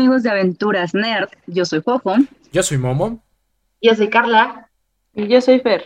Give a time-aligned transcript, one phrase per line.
[0.00, 1.28] amigos de Aventuras Nerd?
[1.46, 2.14] Yo soy Fofo.
[2.52, 3.22] Yo soy Momo.
[3.82, 4.70] Yo soy Carla.
[5.12, 5.84] Y yo soy Fer.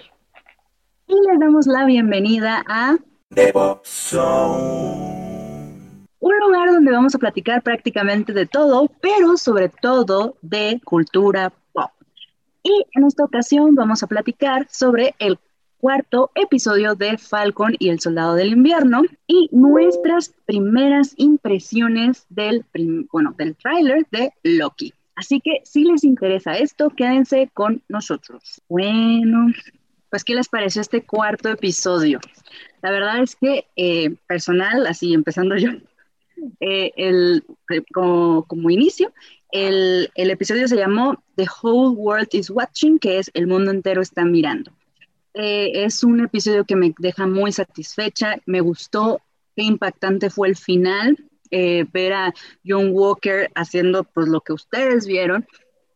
[1.08, 2.96] Y les damos la bienvenida a
[3.34, 4.94] The Pop Zone.
[6.20, 11.90] un lugar donde vamos a platicar prácticamente de todo, pero sobre todo de cultura pop.
[12.62, 15.40] Y en esta ocasión vamos a platicar sobre el
[15.84, 23.06] cuarto episodio de Falcon y el Soldado del Invierno y nuestras primeras impresiones del, prim-
[23.12, 24.94] bueno, del tráiler de Loki.
[25.14, 28.62] Así que si les interesa esto, quédense con nosotros.
[28.66, 29.48] Bueno,
[30.08, 32.18] pues ¿qué les pareció este cuarto episodio?
[32.80, 35.68] La verdad es que eh, personal, así empezando yo,
[36.60, 39.12] eh, el, eh, como, como inicio,
[39.52, 44.00] el, el episodio se llamó The Whole World is Watching, que es El mundo entero
[44.00, 44.72] está mirando.
[45.34, 49.20] Eh, es un episodio que me deja muy satisfecha, me gustó,
[49.56, 51.16] qué impactante fue el final,
[51.50, 55.46] eh, ver a John Walker haciendo pues lo que ustedes vieron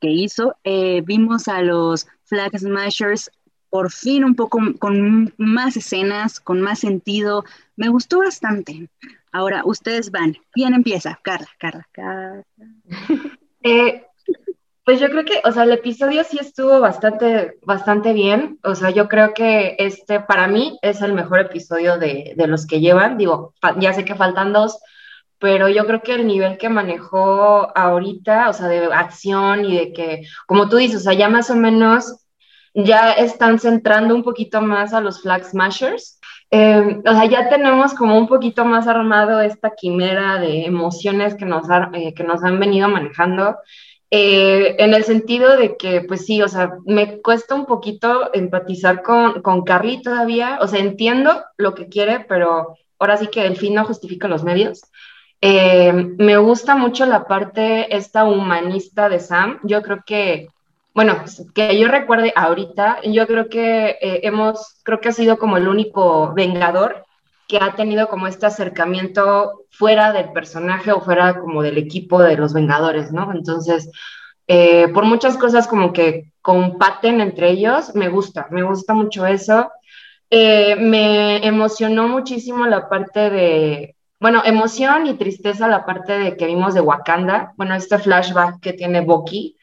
[0.01, 0.57] que hizo.
[0.65, 3.31] Eh, vimos a los Flag Smashers
[3.71, 7.45] por fin un poco con más escenas, con más sentido.
[7.77, 8.89] Me gustó bastante.
[9.33, 10.37] Ahora, ustedes van.
[10.53, 11.19] ¿Quién empieza?
[11.23, 12.45] Carla, Carla, Carla.
[14.89, 18.59] pues yo creo que, o sea, el episodio sí estuvo bastante, bastante bien.
[18.65, 22.67] O sea, yo creo que este para mí es el mejor episodio de, de los
[22.67, 23.19] que llevan.
[23.19, 24.79] Digo, ya sé que faltan dos,
[25.39, 29.93] pero yo creo que el nivel que manejó ahorita, o sea, de acción y de
[29.93, 32.25] que, como tú dices, o sea, ya más o menos
[32.75, 36.19] ya están centrando un poquito más a los Flag Smashers.
[36.51, 41.45] Eh, o sea, ya tenemos como un poquito más armado esta quimera de emociones que
[41.45, 43.57] nos, ha- eh, que nos han venido manejando.
[44.11, 49.03] Eh, en el sentido de que, pues sí, o sea, me cuesta un poquito empatizar
[49.03, 50.59] con, con Carly todavía.
[50.63, 54.45] O sea, entiendo lo que quiere, pero ahora sí que el fin no justifica los
[54.45, 54.83] medios.
[55.41, 59.61] Eh, me gusta mucho la parte esta humanista de Sam.
[59.63, 60.49] Yo creo que,
[60.95, 61.23] bueno,
[61.55, 65.69] que yo recuerde ahorita, yo creo que eh, hemos, creo que ha sido como el
[65.69, 67.05] único vengador
[67.49, 72.37] que ha tenido como este acercamiento fuera del personaje o fuera como del equipo de
[72.37, 73.33] los Vengadores, ¿no?
[73.33, 73.91] Entonces,
[74.47, 79.71] eh, por muchas cosas como que compaten entre ellos, me gusta, me gusta mucho eso.
[80.31, 86.47] Eh, me emocionó muchísimo la parte de, bueno, emoción y tristeza la parte de que
[86.47, 89.57] vimos de Wakanda, bueno, este flashback que tiene Bucky,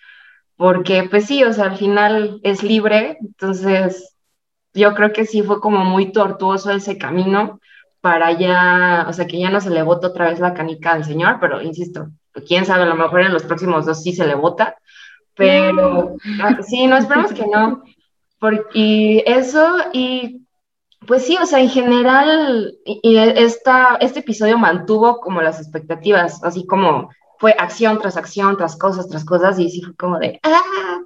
[0.56, 4.16] porque pues sí, o sea, al final es libre, entonces
[4.74, 7.60] yo creo que sí fue como muy tortuoso ese camino
[8.06, 11.06] para ya, o sea, que ya no se le bota otra vez la canica al
[11.06, 12.10] señor, pero insisto,
[12.48, 14.78] quién sabe, a lo mejor en los próximos dos sí se le bota,
[15.34, 17.82] pero ah, sí, no, esperemos que no.
[18.38, 20.46] Por- y eso, y
[21.08, 26.44] pues sí, o sea, en general, y, y esta, este episodio mantuvo como las expectativas,
[26.44, 30.40] así como fue acción tras acción, tras cosas, tras cosas, y sí fue como de,
[30.44, 31.00] ¡ah!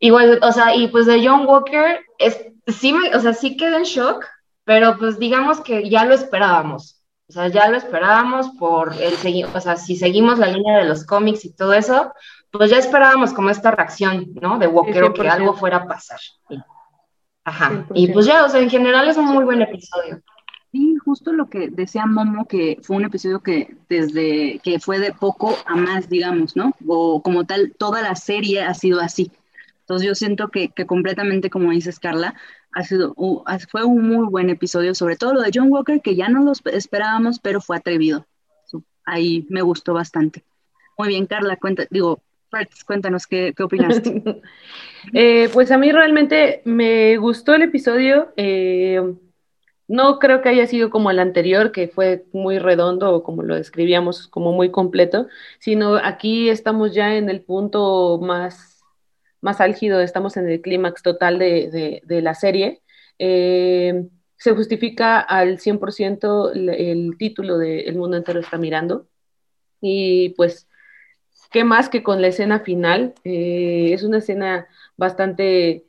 [0.00, 3.78] Igual, o sea, y pues de John Walker, es, sí, me, o sea, sí quedé
[3.78, 4.26] en shock,
[4.64, 7.02] pero pues digamos que ya lo esperábamos.
[7.28, 10.84] O sea, ya lo esperábamos por el seguir, o sea, si seguimos la línea de
[10.84, 12.12] los cómics y todo eso,
[12.50, 14.58] pues ya esperábamos como esta reacción, ¿no?
[14.58, 15.30] De Walker que 100%.
[15.30, 16.20] algo fuera a pasar.
[17.44, 17.70] Ajá.
[17.70, 17.86] 100%.
[17.94, 20.20] Y pues ya, o sea, en general es un muy buen episodio.
[20.72, 25.12] Sí, justo lo que decía Momo, que fue un episodio que desde que fue de
[25.12, 26.74] poco a más, digamos, ¿no?
[26.86, 29.32] O como tal, toda la serie ha sido así.
[29.80, 32.34] Entonces yo siento que, que completamente, como dices, Carla,
[32.74, 36.00] ha sido, u- ha- fue un muy buen episodio, sobre todo lo de John Walker,
[36.00, 38.26] que ya no lo esp- esperábamos, pero fue atrevido.
[39.04, 40.44] Ahí me gustó bastante.
[40.96, 42.20] Muy bien, Carla, cuenta, digo,
[42.86, 44.22] cuéntanos qué, qué opinaste.
[45.14, 48.32] Eh, pues a mí realmente me gustó el episodio.
[48.36, 49.02] eh,
[49.88, 53.56] no creo que haya sido como el anterior, que fue muy redondo o como lo
[53.56, 55.26] describíamos, como muy completo,
[55.58, 58.71] sino aquí estamos ya en el punto más,
[59.42, 62.82] más álgido, estamos en el clímax total de, la serie.
[63.18, 69.08] Eh, se justifica al 100% el, el título de El mundo entero está mirando.
[69.80, 70.68] Y pues
[71.52, 73.14] qué más que con la escena final.
[73.24, 74.66] Eh, es una escena
[74.96, 75.86] bastante,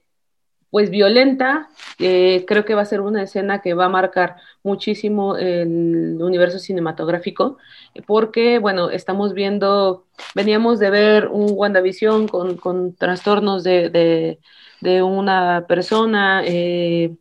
[0.74, 1.70] pues, violenta.
[2.00, 6.58] Eh, creo que va a ser una escena que va a marcar muchísimo el universo
[6.58, 7.60] cinematográfico,
[8.08, 14.40] porque, bueno, estamos viendo, veníamos de ver un WandaVision con, con trastornos de, de,
[14.82, 17.16] de una persona, eh,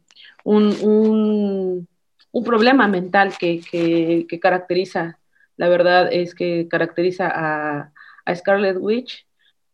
[0.44, 1.86] un,
[2.32, 5.18] un, problema mental que, que, que caracteriza,
[5.56, 7.92] la verdad es que caracteriza a
[8.24, 9.26] a Scarlet Witch,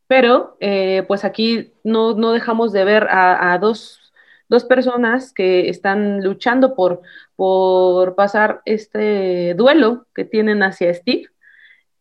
[0.09, 4.13] pero eh, pues aquí no, no, dejamos de ver a, a dos,
[4.49, 7.03] dos, personas que están luchando por,
[7.37, 11.27] por pasar este duelo que tienen hacia Steve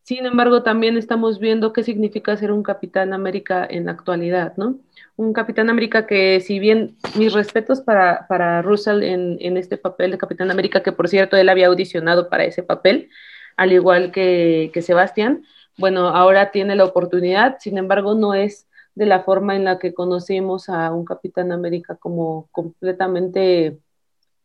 [0.02, 4.80] Sin embargo, también estamos viendo qué significa ser un Capitán América en la actualidad, ¿no?
[5.16, 10.12] Un Capitán América que, si bien mis respetos para, para Russell en, en este papel
[10.12, 13.10] de Capitán América, que por cierto él había audicionado para ese papel,
[13.56, 15.42] al igual que, que Sebastián,
[15.78, 19.94] bueno, ahora tiene la oportunidad, sin embargo, no es de la forma en la que
[19.94, 23.78] conocimos a un Capitán América como completamente,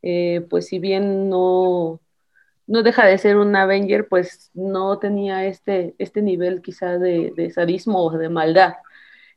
[0.04, 2.00] eh, pues si bien no,
[2.68, 8.06] no deja de ser un Avenger, pues no tenía este, este nivel quizá de, sadismo
[8.06, 8.76] o de maldad.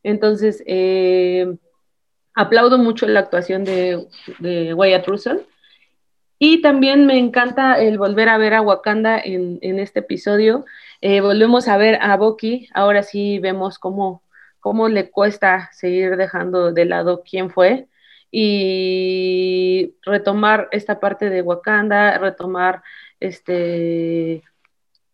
[0.02, 1.56] Entonces, eh,
[2.34, 4.06] aplaudo mucho la actuación de,
[4.38, 5.38] de, Wyatt Russell.
[6.38, 10.66] Y también me encanta el volver a ver a Wakanda en, en este episodio.
[11.00, 14.22] Eh, volvemos a ver a Bucky, ahora sí vemos cómo,
[14.60, 17.88] cómo le cuesta seguir dejando de lado quién fue
[18.30, 22.82] y retomar esta parte de Wakanda, retomar
[23.20, 24.42] este,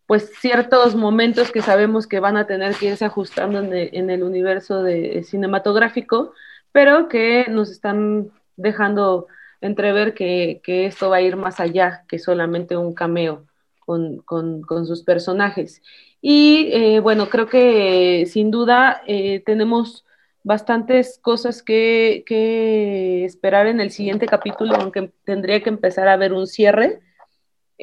[0.07, 4.83] pues ciertos momentos que sabemos que van a tener que irse ajustando en el, universo
[4.83, 6.35] de, cinematográfico,
[6.73, 9.27] pero que nos están dejando
[9.61, 13.47] entrever que, esto va a ir más allá que solamente un cameo
[13.85, 15.83] con, sus personajes.
[16.21, 20.05] Y eh, bueno, creo que sin duda eh, tenemos
[20.45, 26.33] bastantes cosas que, que, esperar en el siguiente capítulo, aunque tendría que empezar a ver
[26.33, 27.01] un cierre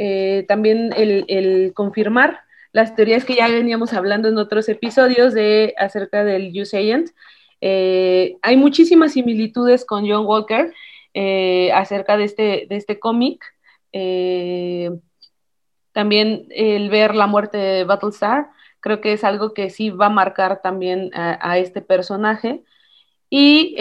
[0.01, 2.39] eh, también el, confirmar
[2.71, 7.03] las teorías que ya veníamos hablando en otros episodios de acerca del Use
[7.59, 10.73] eh, hay muchísimas similitudes con John Walker
[11.13, 13.43] eh, acerca de este, de este cómic.
[15.99, 18.47] También el ver la muerte de Battlestar,
[18.79, 22.63] creo que es algo que sí va a marcar también a, este personaje.
[23.29, 23.75] Y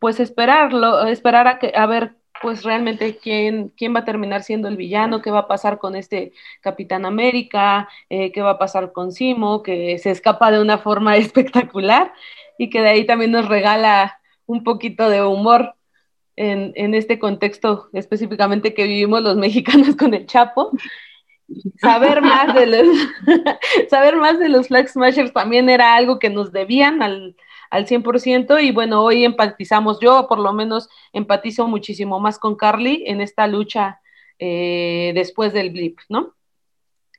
[0.00, 2.14] pues esperarlo, esperar a, que, a ver
[2.44, 5.96] pues realmente quién, quién va a terminar siendo el villano, qué va a pasar con
[5.96, 10.78] este Capitán América, eh, qué va a pasar con Simo, que se escapa de una
[10.78, 12.12] forma espectacular
[12.58, 15.74] y que de ahí también nos regala un poquito de humor
[16.36, 20.70] en, en este contexto específicamente que vivimos los mexicanos con el Chapo.
[21.80, 22.86] Saber más de los,
[23.90, 27.36] saber más de los Flag Smashers también era algo que nos debían al,
[27.70, 33.04] al 100% y bueno, hoy empatizamos, yo por lo menos empatizo muchísimo más con Carly
[33.06, 34.00] en esta lucha
[34.38, 36.34] eh, después del blip, ¿no?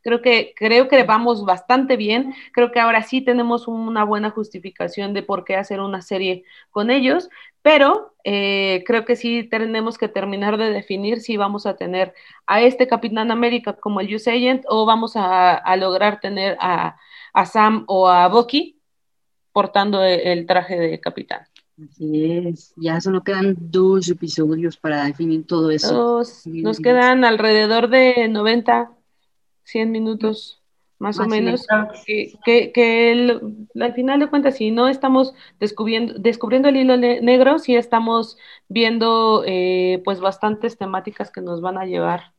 [0.06, 5.16] Creo que, creo que vamos bastante bien, creo que ahora sí tenemos una buena justificación
[5.16, 7.28] de por qué hacer una serie con ellos,
[7.63, 12.13] pero eh, creo que sí tenemos que terminar de definir si vamos a tener
[12.46, 16.98] a este Capitán América como el Use Agent o vamos a, lograr tener a,
[17.34, 18.80] a Sam o a Bucky
[19.51, 21.48] portando e, el traje de capitán.
[21.84, 26.22] Así es, ya solo quedan dos episodios para definir todo eso.
[26.46, 28.92] nos quedan alrededor de 90,
[29.65, 30.62] 100 minutos
[30.97, 31.67] más, o menos,
[32.45, 33.39] que, que,
[33.81, 38.38] al final de cuentas, si no estamos descubriendo, descubriendo el hilo negro, sí estamos
[38.69, 42.33] viendo eh, pues bastantes temáticas que nos van a llevar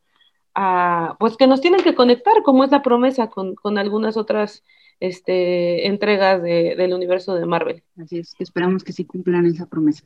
[0.55, 4.64] a, pues que nos tienen que conectar, como es la promesa con, con algunas otras
[5.00, 7.82] este, entregas del universo de Marvel.
[8.02, 10.05] Así es, que esperamos que sí cumplan esa promesa.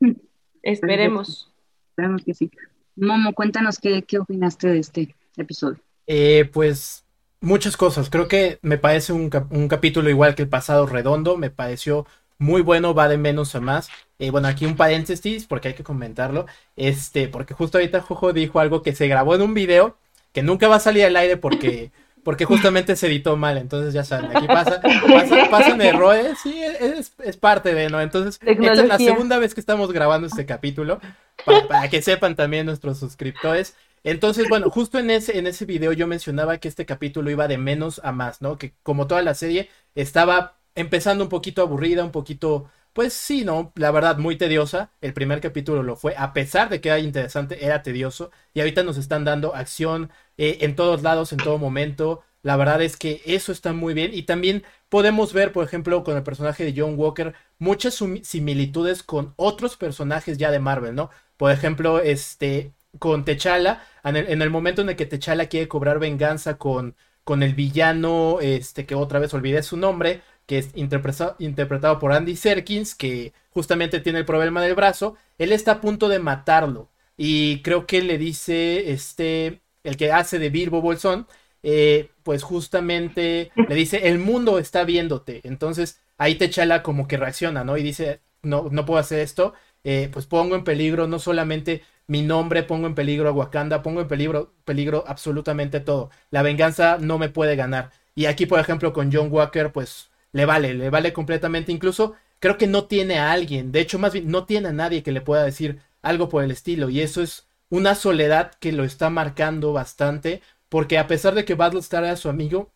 [0.62, 1.50] Esperemos.
[1.90, 2.50] Esperemos que sí.
[2.94, 5.85] Momo, cuéntanos qué, qué opinaste de este episodio.
[6.06, 7.04] Eh, pues
[7.40, 8.10] muchas cosas.
[8.10, 11.36] Creo que me parece un, un, capítulo igual que el pasado redondo.
[11.36, 12.06] Me pareció
[12.38, 13.88] muy bueno, va de menos a más.
[14.18, 16.46] Eh, bueno, aquí un paréntesis porque hay que comentarlo.
[16.76, 19.96] Este, porque justo ahorita Jojo dijo algo que se grabó en un video
[20.32, 21.90] que nunca va a salir al aire porque
[22.26, 24.80] porque justamente se editó mal, entonces ya saben, aquí pasa,
[25.50, 28.00] pasan errores, sí, es, parte de, ¿no?
[28.00, 30.98] Entonces, esta es la segunda vez que estamos grabando este capítulo,
[31.44, 33.76] para, que sepan también nuestros suscriptores.
[34.04, 37.58] Entonces, bueno, justo en ese, en ese video yo mencionaba que este capítulo iba de
[37.58, 38.56] menos a más, ¿no?
[38.58, 43.72] Que como toda la serie estaba empezando un poquito aburrida, un poquito, pues sí, ¿no?
[43.76, 44.92] La verdad, muy tediosa.
[45.00, 48.30] El primer capítulo lo fue, a pesar de que era interesante, era tedioso.
[48.54, 52.22] Y ahorita nos están dando acción, eh, en todos lados, en todo momento.
[52.42, 54.12] La verdad es que eso está muy bien.
[54.14, 59.34] Y también podemos ver, por ejemplo, con el personaje de John Walker, muchas similitudes con
[59.36, 61.10] otros personajes ya de Marvel, ¿no?
[61.36, 65.68] Por ejemplo, este, con T'Challa, en el, en el momento en el que T'Challa quiere
[65.68, 70.70] cobrar venganza con, con el villano, este, que otra vez olvidé su nombre, que es
[70.74, 75.80] interpretado, interpretado por Andy Serkins, que justamente tiene el problema del brazo, él está a
[75.80, 76.90] punto de matarlo.
[77.16, 81.26] Y creo que le dice, este, el que hace de Bilbo Bolsón,
[81.62, 85.40] eh, pues justamente le dice, el mundo está viéndote.
[85.44, 87.76] Entonces ahí te chala como que reacciona, ¿no?
[87.76, 92.22] Y dice, no, no puedo hacer esto, eh, pues pongo en peligro no solamente mi
[92.22, 96.10] nombre, pongo en peligro a Wakanda, pongo en peligro, peligro absolutamente todo.
[96.30, 97.90] La venganza no me puede ganar.
[98.14, 101.72] Y aquí, por ejemplo, con John Walker, pues le vale, le vale completamente.
[101.72, 105.02] Incluso creo que no tiene a alguien, de hecho, más bien no tiene a nadie
[105.02, 106.90] que le pueda decir algo por el estilo.
[106.90, 111.54] Y eso es una soledad que lo está marcando bastante, porque a pesar de que
[111.54, 112.72] Battlestar era su amigo,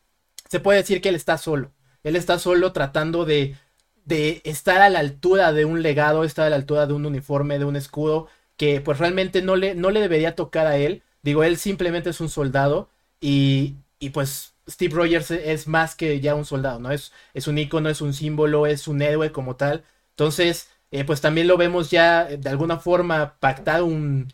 [0.48, 1.72] se puede decir que él está solo.
[2.02, 3.56] Él está solo tratando de,
[4.04, 7.58] de estar a la altura de un legado, estar a la altura de un uniforme,
[7.58, 8.28] de un escudo,
[8.60, 11.02] que pues realmente no le, no le debería tocar a él.
[11.22, 12.90] Digo, él simplemente es un soldado
[13.20, 16.90] y, y pues Steve Rogers es más que ya un soldado, ¿no?
[16.92, 19.84] Es, es un icono, es un símbolo, es un héroe como tal.
[20.10, 24.28] Entonces, eh, pues también lo vemos ya de alguna forma pactar un,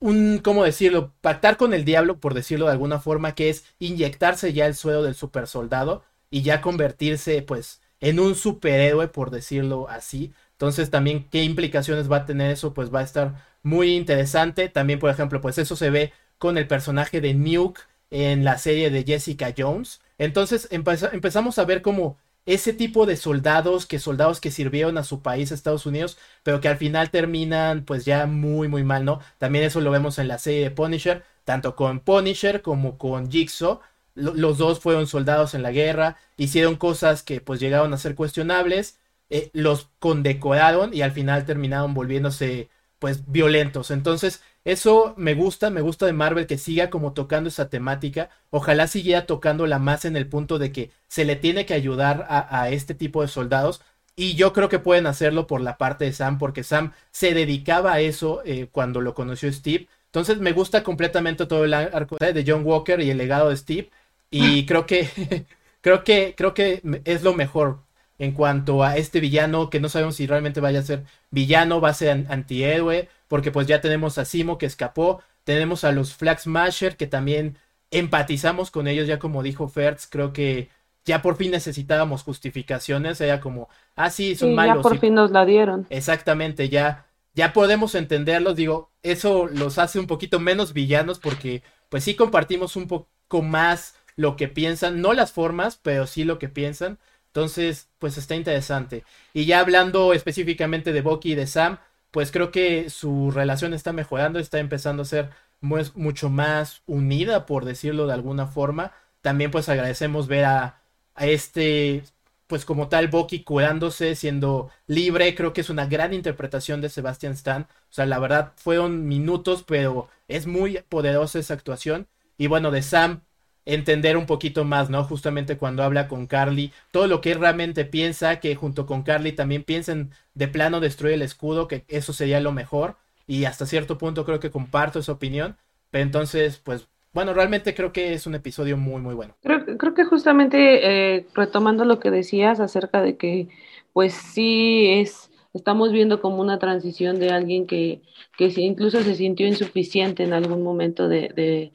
[0.00, 1.14] un, ¿cómo decirlo?
[1.20, 5.02] Pactar con el diablo, por decirlo de alguna forma, que es inyectarse ya el suelo
[5.02, 10.32] del super soldado y ya convertirse, pues, en un superhéroe, por decirlo así.
[10.56, 12.74] Entonces, también, ¿qué implicaciones va a tener eso?
[12.74, 14.68] Pues va a estar muy interesante.
[14.68, 18.90] También, por ejemplo, pues eso se ve con el personaje de Nuke en la serie
[18.90, 20.00] de Jessica Jones.
[20.18, 25.20] Entonces empezamos a ver como ese tipo de soldados, que soldados que sirvieron a su
[25.20, 29.20] país, Estados Unidos, pero que al final terminan pues ya muy muy mal, ¿no?
[29.38, 33.80] También eso lo vemos en la serie de Punisher, tanto con Punisher como con Jigsaw.
[34.14, 38.98] los dos fueron soldados en la guerra, hicieron cosas que pues llegaron a ser cuestionables,
[39.30, 42.68] eh, los condecoraron y al final terminaron volviéndose
[42.98, 43.90] pues violentos.
[43.90, 48.30] Entonces, eso me gusta, me gusta de Marvel que siga como tocando esa temática.
[48.50, 52.68] Ojalá siguiera tocándola más en el punto de que se le tiene que ayudar a,
[52.70, 53.80] este tipo de soldados.
[54.16, 57.92] Y yo creo que pueden hacerlo por la parte de Sam, porque Sam se dedicaba
[57.92, 59.88] a eso eh, cuando lo conoció Steve.
[60.06, 63.90] Entonces me gusta completamente todo el arco de John Walker y el legado de Steve.
[64.30, 65.08] Y creo que
[65.80, 67.85] creo que creo que es lo mejor
[68.18, 71.90] en cuanto a este villano, que no sabemos si realmente vaya a ser villano, va
[71.90, 76.40] a ser antihéroe, porque pues ya tenemos a Simo que escapó, tenemos a los Flag
[76.40, 77.58] Smasher que también
[77.90, 80.68] empatizamos con ellos, ya como dijo Fertz, creo que
[81.04, 84.78] ya por fin necesitábamos justificaciones, era como, ah, sí, son malos.
[84.78, 85.86] Ya por fin nos la dieron.
[85.88, 92.02] Exactamente, ya, ya podemos entenderlos, digo, eso los hace un poquito menos villanos porque pues
[92.02, 96.48] sí compartimos un poco más lo que piensan, no las formas, pero sí lo que
[96.48, 96.98] piensan.
[97.36, 99.04] Entonces, pues está interesante.
[99.34, 101.78] Y ya hablando específicamente de Bucky y de Sam,
[102.10, 105.28] pues creo que su relación está mejorando, está empezando a ser
[105.60, 108.92] mucho más unida, por decirlo de alguna forma.
[109.20, 110.80] También pues agradecemos ver a,
[111.14, 112.04] a este,
[112.46, 115.34] pues como tal, Bucky curándose, siendo libre.
[115.34, 117.64] Creo que es una gran interpretación de Sebastian Stan.
[117.64, 122.06] O sea, la verdad fueron minutos, pero es muy poderosa esa actuación.
[122.38, 123.20] Y bueno, de Sam,
[123.66, 125.04] entender un poquito más, ¿no?
[125.04, 129.64] Justamente cuando habla con Carly, todo lo que realmente piensa, que junto con Carly también
[129.64, 132.96] piensen de plano destruir el escudo, que eso sería lo mejor,
[133.26, 135.56] y hasta cierto punto creo que comparto esa opinión,
[135.90, 139.34] pero entonces, pues, bueno, realmente creo que es un episodio muy, muy bueno.
[139.42, 143.48] Creo, creo que justamente eh, retomando lo que decías acerca de que,
[143.92, 148.02] pues sí es estamos viendo como una transición de alguien que,
[148.36, 151.72] que incluso se sintió insuficiente en algún momento de, de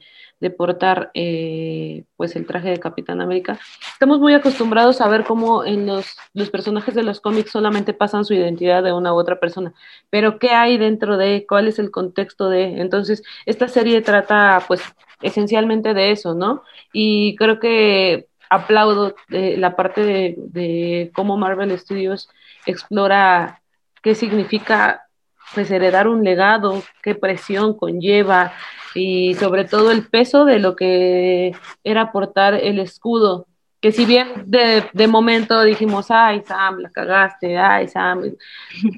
[0.50, 3.58] portar eh, pues el traje de Capitán América.
[3.92, 8.24] Estamos muy acostumbrados a ver cómo en los, los, personajes de los cómics solamente pasan
[8.24, 9.72] su identidad de una u otra persona,
[10.10, 12.80] pero qué hay dentro de, cuál es el contexto de.
[12.80, 14.82] Entonces, esta serie trata pues
[15.20, 16.62] esencialmente de eso, ¿no?
[16.92, 22.28] Y creo que aplaudo eh, la parte de, de cómo Marvel Studios
[22.66, 23.62] explora
[24.02, 25.06] qué significa
[25.54, 28.52] pues heredar un legado, qué presión conlleva,
[28.94, 31.54] y sobre todo el peso de lo que
[31.84, 33.46] era portar el escudo,
[33.80, 38.36] que si bien de, de, momento dijimos, ay Sam, la cagaste, ay Sam,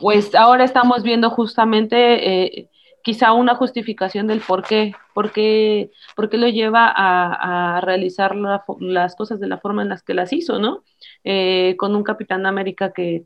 [0.00, 2.68] pues ahora estamos viendo justamente eh,
[3.02, 8.34] quizá una justificación del por qué, por qué, por qué lo lleva a, a realizar
[8.37, 10.82] las cosas de la forma en las que las hizo, ¿no?
[11.23, 13.25] Eh, con un Capitán América que,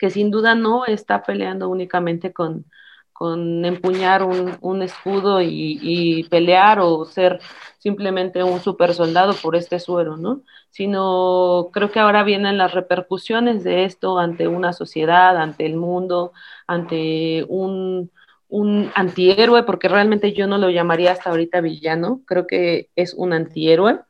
[0.00, 2.64] que sin duda no está peleando únicamente con,
[3.12, 7.38] con empuñar un, escudo y, pelear o ser
[7.78, 10.40] simplemente un super soldado por este suero, ¿no?
[10.70, 16.32] Sino creo que ahora vienen las repercusiones de esto ante una sociedad, ante el mundo,
[16.66, 18.10] ante un,
[18.48, 23.34] un antihéroe, porque realmente yo no lo llamaría hasta ahorita villano, creo que es un
[23.34, 24.00] antihéroe.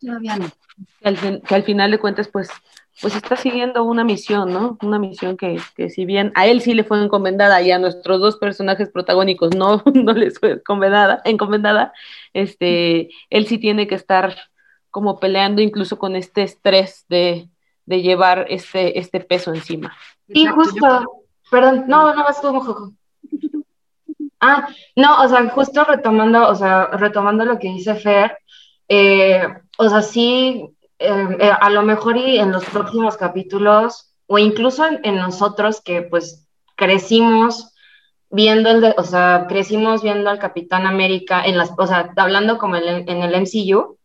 [0.00, 2.50] Que al, que al final de cuentas, pues
[3.00, 4.78] pues está siguiendo una misión, ¿no?
[4.82, 8.20] Una misión que, que, si bien a él sí le fue encomendada y a nuestros
[8.20, 11.92] dos personajes protagónicos no, no les fue encomendada, encomendada,
[12.32, 14.36] este, él sí tiene que estar
[14.90, 17.50] como peleando incluso con este estrés de,
[17.84, 19.94] de llevar este, este peso encima.
[20.28, 22.92] Y justo, perdón, no, no vas tú, Mojojo.
[24.40, 28.38] Ah, no, o sea, justo retomando, o sea, retomando lo que dice Fer,
[28.88, 29.46] eh,
[29.78, 34.84] o sea, sí eh, eh, a lo mejor y en los próximos capítulos, o incluso
[34.86, 37.74] en, nosotros que pues crecimos
[38.30, 42.76] viendo el, o sea, crecimos viendo al Capitán América en las, o sea, hablando como
[42.76, 43.98] en, en el MCU,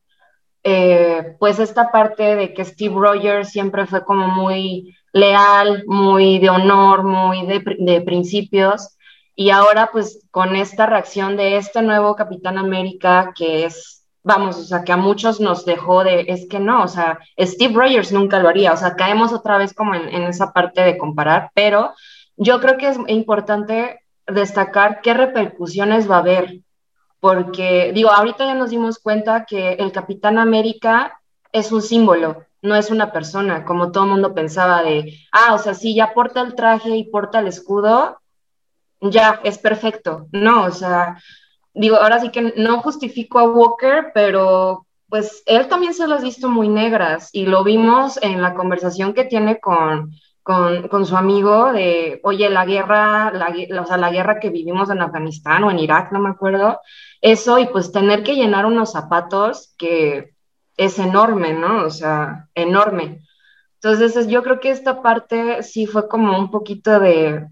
[0.63, 6.50] eh, pues esta parte de que Steve Rogers siempre fue como muy leal, muy de
[6.50, 8.98] honor, muy de, de principios,
[9.36, 14.63] y ahora pues con esta reacción de este nuevo Capitán América que es vamos, o
[14.63, 18.40] sea, que a muchos nos dejó de, es que no, o sea, Steve Rogers nunca
[18.40, 21.94] lo haría, o sea, caemos otra vez como en, esa parte de comparar, pero
[22.38, 26.60] yo creo que es importante destacar qué repercusiones va a haber,
[27.20, 31.20] porque digo, ahorita ya nos dimos cuenta que el Capitán América
[31.51, 35.58] es un símbolo, no es una persona, como todo el mundo pensaba de, ah, o
[35.58, 38.22] sea, sí, ya porta el traje y porta el escudo,
[39.01, 40.28] ya es perfecto.
[40.32, 41.18] No, o sea,
[41.74, 46.50] digo, ahora sí que no justifico a Walker, pero pues él también se las visto
[46.50, 50.12] muy negras y lo vimos en la conversación que tiene con,
[50.44, 55.01] con, su amigo de, oye, la guerra, la, o sea, la guerra que vivimos en
[55.01, 56.80] Afganistán o en Irak, no me acuerdo,
[57.20, 60.34] eso y pues tener que llenar unos zapatos que
[60.78, 61.84] es enorme, ¿no?
[61.84, 63.22] O sea, enorme.
[63.75, 67.48] Entonces, yo creo que esta parte sí fue como un poquito de,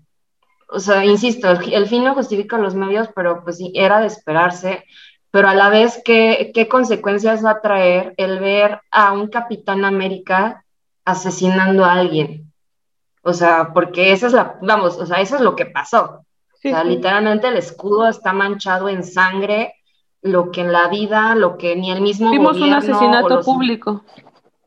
[0.71, 4.85] o sea, insisto, el, fin no justifica los medios, pero pues sí, era de esperarse,
[5.31, 9.83] pero a la vez, ¿qué, ¿qué consecuencias va a traer el ver a un Capitán
[9.83, 10.63] América
[11.05, 12.51] asesinando a alguien?
[13.23, 16.03] O sea, porque esa es la, vamos, o sea, eso es lo que pasó.
[16.53, 19.73] o sea, literalmente el escudo está manchado en sangre,
[20.21, 24.03] lo que en la vida, lo que ni el mismo Vimos un asesinato público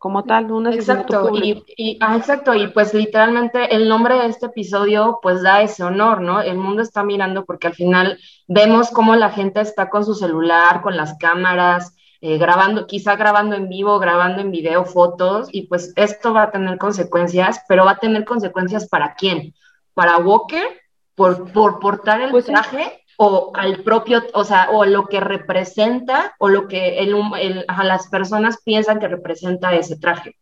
[0.03, 4.47] como tal, un Exacto, y, y, ah, exacto, y pues literalmente el nombre de este
[4.47, 6.41] episodio pues da ese honor, ¿no?
[6.43, 8.19] El mundo está mirando porque al final
[8.49, 13.55] vemos cómo la gente está con su celular, con las cámaras, eh, grabando, quizá grabando
[13.55, 17.93] en vivo, grabando en video fotos, y pues esto va a tener consecuencias, pero va
[17.93, 19.55] a tener consecuencias para quién?
[19.95, 20.67] Para Walker,
[21.15, 26.35] por, por portar el pues traje o al propio, o sea, o lo que representa
[26.41, 30.37] o lo que el, a las personas piensan que representa ese traje.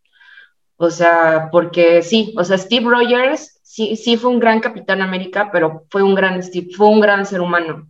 [0.78, 5.50] O sea, porque sí, o sea, Steve Rogers sí, sí fue un gran Capitán América,
[5.52, 7.86] pero fue un gran Steve, fue un gran ser humano.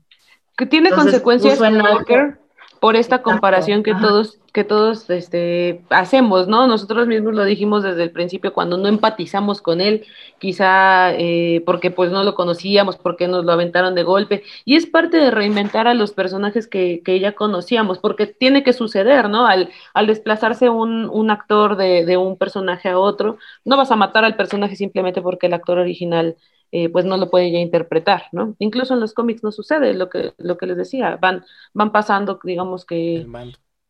[0.57, 2.41] Que tiene consecuencias Walker
[2.81, 6.67] por esta comparación que todos que todos este, hacemos, ¿no?
[6.67, 10.07] Nosotros mismos lo dijimos desde el principio cuando no empatizamos con él,
[10.39, 14.87] quizá eh, porque pues no lo conocíamos, porque nos lo aventaron de golpe, y es
[14.87, 19.47] parte de reinventar a los personajes que, que ya conocíamos, porque tiene que suceder, ¿no?
[19.47, 23.97] Al, al desplazarse un, un actor de, de, un personaje a otro, no vas a
[23.97, 26.37] matar al personaje simplemente porque el actor original
[26.73, 28.55] eh, pues no lo puede ya interpretar, ¿no?
[28.59, 32.39] Incluso en los cómics no sucede lo que, lo que les decía, van, van pasando,
[32.45, 33.27] digamos que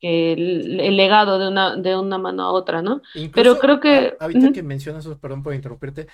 [0.03, 3.03] legado de una, de una mano a otra, ¿no?
[3.35, 4.17] Pero creo que...
[4.19, 6.09] Ahorita que mencionas eso, perdón por interrumpirte,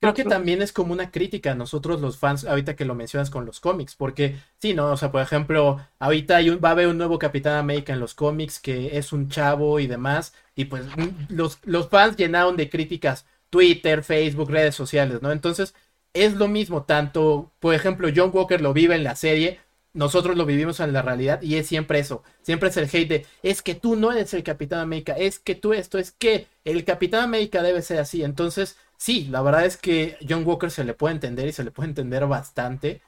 [0.00, 3.30] creo que también es como una crítica a nosotros los fans, ahorita que lo mencionas
[3.30, 4.90] con los cómics, porque sí, ¿no?
[4.90, 8.00] O sea, por ejemplo, ahorita hay un, va a haber un nuevo Capitán América en
[8.00, 12.56] los cómics que es un chavo y demás, y pues mm, los, los fans llenaron
[12.56, 15.32] de críticas Twitter, Facebook, redes sociales, ¿no?
[15.32, 15.74] Entonces,
[16.14, 19.60] es lo mismo, tanto, por ejemplo, John Walker lo vive en la serie,
[19.92, 22.22] nosotros lo vivimos en la realidad y es siempre eso.
[22.42, 25.54] Siempre es el hate de, es que tú no eres el Capitán América, es que
[25.54, 28.22] tú esto, es que el Capitán América debe ser así.
[28.22, 31.70] Entonces, sí, la verdad es que John Walker se le puede entender y se le
[31.70, 33.02] puede entender bastante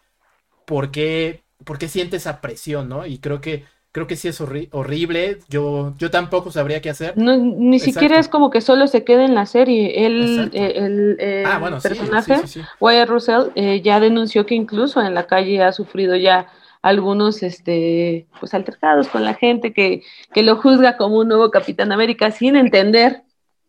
[0.66, 3.06] porque, porque siente esa presión, ¿no?
[3.06, 5.38] Y creo que creo que sí es horrible.
[5.48, 7.16] Yo, yo tampoco sabría qué hacer.
[7.16, 10.06] No, ni siquiera es como que solo se quede en la serie.
[10.06, 12.36] Él, eh, el, eh, ah, personaje,
[12.80, 16.48] Wyatt Russell, eh, ya denunció que incluso en la calle ha sufrido ya
[16.82, 20.02] algunos este pues altercados con la gente que,
[20.34, 23.22] que lo juzga como un nuevo Capitán América sin entender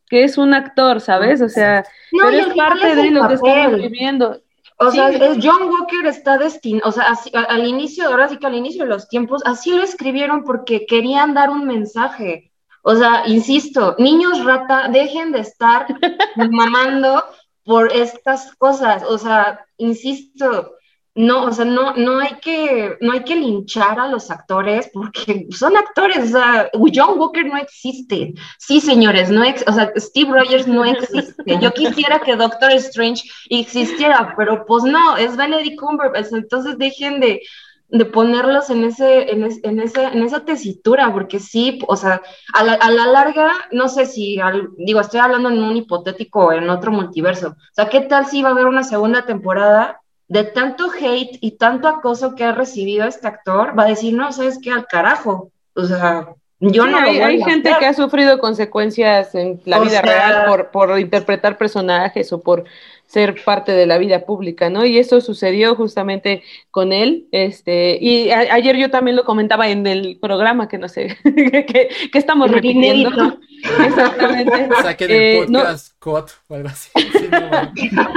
[0.10, 1.42] que es un actor, ¿sabes?
[1.42, 4.42] O sea, pero es parte de lo que estamos viviendo.
[4.78, 7.16] O sea, es John Walker está destinado, o sea,
[7.48, 11.34] al inicio, ahora sí que al inicio de los tiempos, así lo escribieron porque querían
[11.34, 12.52] dar un mensaje.
[12.82, 15.88] O sea, insisto, niños rata, dejen de estar
[16.52, 17.24] mamando
[17.64, 19.04] por estas cosas.
[19.04, 20.74] O sea, insisto,
[21.16, 25.46] no, o sea, no, no hay que, no hay que linchar a los actores porque
[25.52, 26.34] son actores,
[26.74, 28.34] o John Walker no existe.
[28.58, 31.60] Sí, señores, no o sea, Steve Rogers no existe.
[31.62, 37.42] Yo quisiera que Doctor Strange existiera, pero pues no, es Benedict Cumberbatch, entonces dejen de,
[37.90, 42.24] de ponerlos en ese, en, en, ese, en esa tesitura, porque sí, o sea,
[42.56, 44.40] a la, a la larga, no sé si,
[44.78, 48.50] digo, estoy hablando en un hipotético, en otro multiverso, o sea, ¿qué tal si va
[48.50, 50.00] a haber una segunda temporada
[50.34, 54.32] de tanto hate y tanto acoso que ha recibido este actor, va a decir, no,
[54.32, 54.72] ¿sabes qué?
[54.72, 55.52] Al carajo.
[55.76, 56.28] O sea,
[56.60, 57.80] Yo Sí, no lo hay, hay gente hacer.
[57.80, 62.42] que ha sufrido consecuencias en la O vida sea- real por, por interpretar personajes o
[62.42, 62.64] por
[63.06, 64.86] ser parte de la vida pública, ¿no?
[64.86, 66.42] Y eso sucedió justamente
[66.72, 70.88] con él, este, y a- ayer yo también lo comentaba en el programa que no
[70.88, 73.10] sé, que, que estamos En el repitiendo.
[73.10, 73.40] inédito.
[73.86, 74.70] Exactamente.
[74.82, 76.90] Saquen el Eh, no, podcast COT o algo así.
[76.96, 78.08] Sí, no.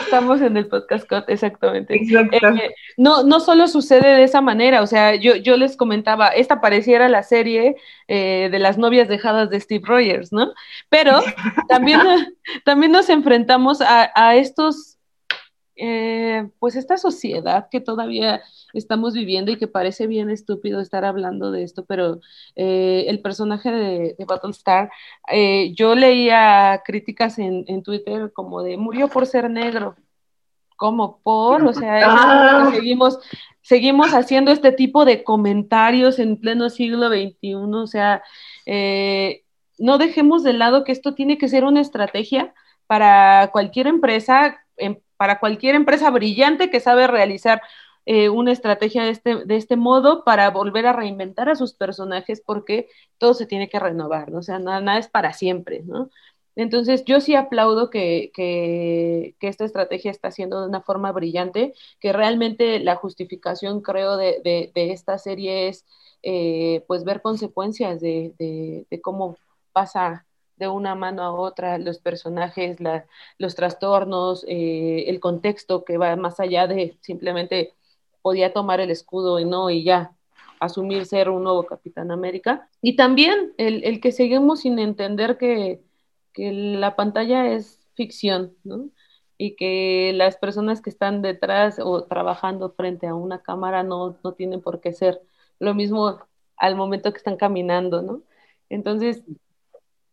[0.00, 1.94] Estamos en el podcast Cut, exactamente.
[1.96, 6.60] Eh, no, no solo sucede de esa manera, o sea, yo, yo les comentaba, esta
[6.60, 10.52] pareciera la serie eh, de las novias dejadas de Steve Rogers, ¿no?
[10.88, 11.20] Pero
[11.68, 12.00] también,
[12.64, 14.98] también nos enfrentamos a, a estos,
[15.76, 18.42] eh, pues esta sociedad que todavía
[18.74, 22.20] estamos viviendo y que parece bien estúpido estar hablando de esto, pero
[22.56, 24.90] eh, el personaje de, de Battlestar,
[25.32, 29.96] eh, yo leía críticas en, en Twitter como de murió por ser negro.
[30.76, 31.64] ¿Cómo por?
[31.64, 32.70] O sea, Ah.
[32.72, 33.18] seguimos,
[33.62, 37.54] seguimos haciendo este tipo de comentarios en pleno siglo XXI.
[37.54, 38.22] O sea,
[38.64, 39.42] eh,
[39.78, 42.54] no dejemos de lado que esto tiene que ser una estrategia
[42.86, 47.60] para cualquier empresa, em- para cualquier empresa brillante que sabe realizar
[48.10, 52.40] eh, una estrategia de este, de este modo para volver a reinventar a sus personajes
[52.40, 54.38] porque todo se tiene que renovar, ¿no?
[54.38, 56.08] O sea, nada, es para siempre, ¿no?
[56.56, 62.14] Entonces, yo sí aplaudo que, que, esta estrategia está haciendo de una forma brillante, que
[62.14, 65.84] realmente la justificación, creo, de, de, esta serie es,
[66.22, 69.36] eh, pues, ver consecuencias de, de, cómo
[69.72, 72.78] pasa de una mano a otra los personajes,
[73.38, 77.74] los trastornos, eh, el contexto que va más allá de simplemente
[78.28, 80.14] podía tomar el escudo y no, y ya,
[80.60, 82.68] asumir ser un nuevo Capitán América.
[82.82, 85.82] Y también el, el que seguimos sin entender que,
[86.34, 88.90] que la pantalla es ficción, ¿no?
[89.38, 94.32] Y que las personas que están detrás o trabajando frente a una cámara no, no
[94.34, 95.22] tienen por qué ser
[95.58, 96.18] lo mismo
[96.58, 98.20] al momento que están caminando, ¿no?
[98.68, 99.22] Entonces,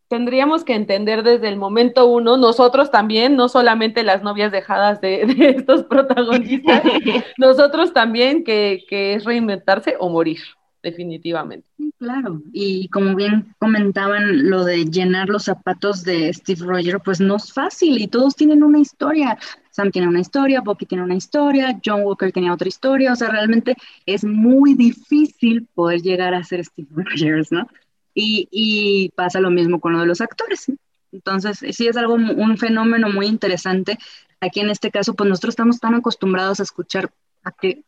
[0.07, 5.25] tendríamos que entender desde el momento uno, nosotros también, no solamente las novias dejadas de,
[5.37, 6.83] de estos protagonistas,
[7.37, 10.39] nosotros también que, que, es reinventarse o morir,
[10.83, 11.67] definitivamente.
[11.77, 17.19] Sí, claro, y como bien comentaban, lo de llenar los zapatos de Steve Rogers, pues
[17.19, 19.37] no es fácil y todos tienen una historia.
[19.71, 23.29] Sam tiene una historia, Bucky tiene una historia, John Walker tenía otra historia, o sea,
[23.29, 27.67] realmente es muy difícil poder llegar a ser Steve Rogers, ¿no?
[28.15, 30.71] Y, pasa lo mismo con lo de los actores.
[31.11, 33.97] Entonces, sí es algo, un fenómeno muy interesante.
[34.39, 37.11] Aquí en este caso, pues nosotros estamos tan acostumbrados a escuchar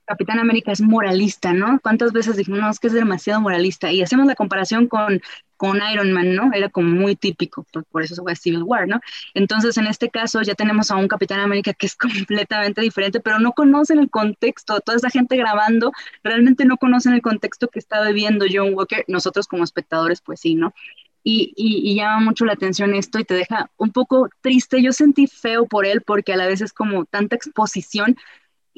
[0.06, 1.80] Capitán América es moralista, ¿no?
[1.82, 3.92] ¿Cuántas veces dijimos, no, es que es demasiado moralista?
[3.92, 5.20] Y hacemos la comparación con,
[5.58, 6.52] con Iron Man, ¿no?
[6.54, 9.00] Era como muy típico, por, por eso fue Civil War, ¿no?
[9.34, 11.96] Entonces, en este caso, ya tenemos a un Capitán América que es
[12.28, 14.80] completamente diferente, pero no conocen el contexto.
[14.82, 15.92] Toda esa gente grabando
[16.24, 19.06] realmente no conocen el contexto que está viviendo John Walker.
[19.08, 20.74] Nosotros como espectadores, pues sí, ¿no?
[21.24, 24.82] Y, y, y, llama mucho la atención esto y te deja un poco triste.
[24.82, 28.16] Yo sentí feo por él porque a la vez es como tanta exposición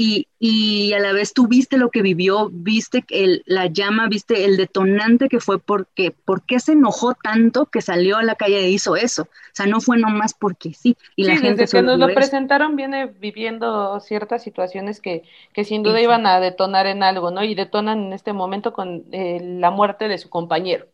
[0.02, 4.46] y, y a la vez tú viste lo que vivió, viste el, la llama, viste
[4.46, 8.60] el detonante que fue porque, por qué se enojó tanto que salió a la calle
[8.60, 9.24] e hizo eso.
[9.24, 10.96] O sea, no fue nomás porque sí.
[11.18, 12.16] Y sí, la gente desde que nos lo eso.
[12.16, 16.06] presentaron viene viviendo ciertas situaciones que, que sin duda sí.
[16.06, 17.44] iban a detonar en algo, ¿no?
[17.44, 20.86] Y detonan en este momento con eh, la muerte de su compañero.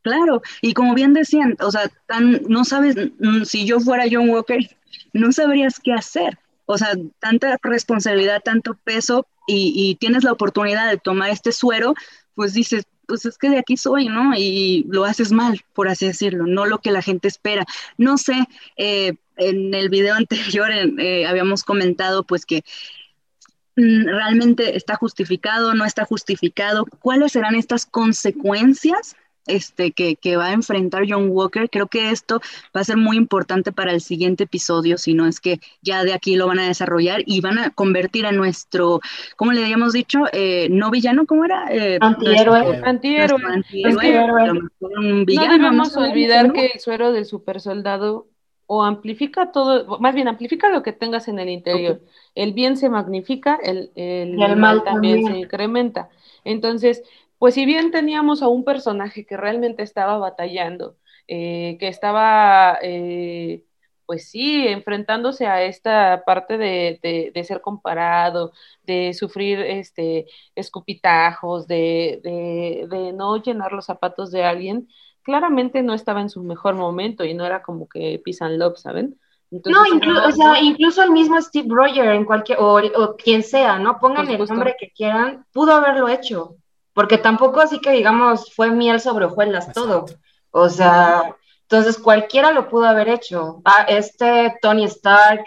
[0.00, 2.96] Claro, y como bien decían, o sea, tan, no sabes,
[3.44, 4.60] si yo fuera John Walker,
[5.12, 6.38] no sabrías qué hacer.
[6.70, 11.94] O sea, tanta responsabilidad, tanto peso, y, tienes la oportunidad de tomar este suero,
[12.34, 14.34] pues dices, pues es que de aquí soy, ¿no?
[14.36, 17.64] Y lo haces mal, por así decirlo, no lo que la gente espera.
[17.96, 22.62] No sé, eh, en el video anterior eh, habíamos comentado, pues que
[23.76, 29.16] mm, realmente está justificado, no está justificado, cuáles serán estas consecuencias
[29.48, 31.68] este, que, que, va a enfrentar John Walker.
[31.70, 32.40] Creo que esto
[32.76, 36.12] va a ser muy importante para el siguiente episodio, si no es que ya de
[36.12, 39.00] aquí lo van a desarrollar y van a convertir a nuestro,
[39.36, 40.20] ¿cómo le habíamos dicho?
[40.32, 41.66] Eh, no villano, ¿cómo era?
[41.70, 42.64] Eh, antihéroe.
[42.64, 43.42] Nuestro, antihéroe.
[43.52, 43.94] antihéroe.
[43.94, 44.60] antihéroe.
[44.80, 46.52] Un villano, no debemos no olvidar ¿no?
[46.54, 48.28] que el suero del super soldado
[48.70, 52.02] o amplifica todo, más bien amplifica lo que tengas en el interior.
[52.02, 52.08] Okay.
[52.34, 56.10] El bien se magnifica, el, el, mal también, también se incrementa.
[56.44, 57.02] Entonces,
[57.38, 60.96] pues si bien teníamos a un personaje que realmente estaba batallando,
[61.28, 63.64] eh, que estaba, eh,
[64.06, 71.66] pues sí, enfrentándose a esta parte de, de, de, ser comparado, de sufrir este, escupitajos,
[71.68, 74.88] de, de, no llenar los zapatos de alguien,
[75.22, 79.18] claramente no estaba en su mejor momento y no era como que pisan love, ¿saben?
[79.50, 83.42] Entonces, no, inclu o sea, incluso el mismo Steve Rogers en cualquier, o, o quien
[83.42, 83.98] sea, ¿no?
[83.98, 86.56] Pongan el nombre que quieran, pudo haberlo hecho
[86.98, 90.06] porque tampoco así que digamos fue miel sobre hojuelas todo.
[90.50, 91.32] O sea,
[91.62, 93.62] entonces cualquiera lo pudo haber hecho.
[93.64, 95.44] Ah, este Tony Stark,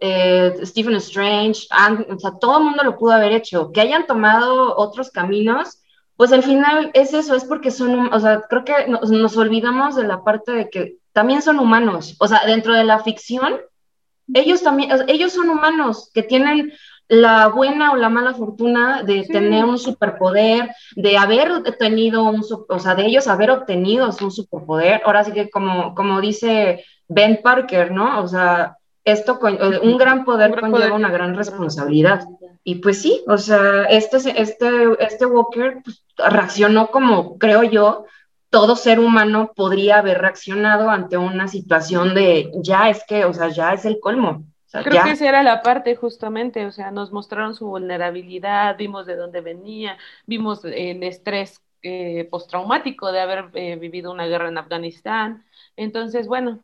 [0.00, 1.68] eh, Stephen Strange,
[2.08, 3.70] o sea, todo el mundo lo pudo haber hecho.
[3.70, 5.80] Que hayan tomado otros caminos,
[6.16, 9.94] pues al final es eso, es porque son, o sea, creo que nos, nos olvidamos
[9.94, 12.16] de la parte de que también son humanos.
[12.18, 13.60] O sea, dentro de la ficción,
[14.34, 16.72] ellos también, ellos son humanos que tienen
[17.08, 22.78] la buena o la mala fortuna de tener un superpoder, de haber tenido un, o
[22.78, 25.02] sea, de ellos haber obtenido un superpoder.
[25.04, 28.22] Ahora sí que como, como dice Ben Parker, ¿no?
[28.22, 32.26] O sea, esto, eh, un gran poder conlleva una gran responsabilidad.
[32.62, 34.68] Y pues sí, o sea, este, este,
[35.00, 38.04] este Walker pues, reaccionó como, creo yo,
[38.50, 43.48] todo ser humano podría haber reaccionado ante una situación de ya es que, o sea,
[43.48, 44.44] ya es el colmo.
[44.70, 49.16] Creo que esa era la parte justamente, o sea, nos mostraron su vulnerabilidad, vimos de
[49.16, 55.46] dónde venía, vimos el estrés eh, postraumático de haber eh, vivido una guerra en Afganistán.
[55.76, 56.62] Entonces, bueno,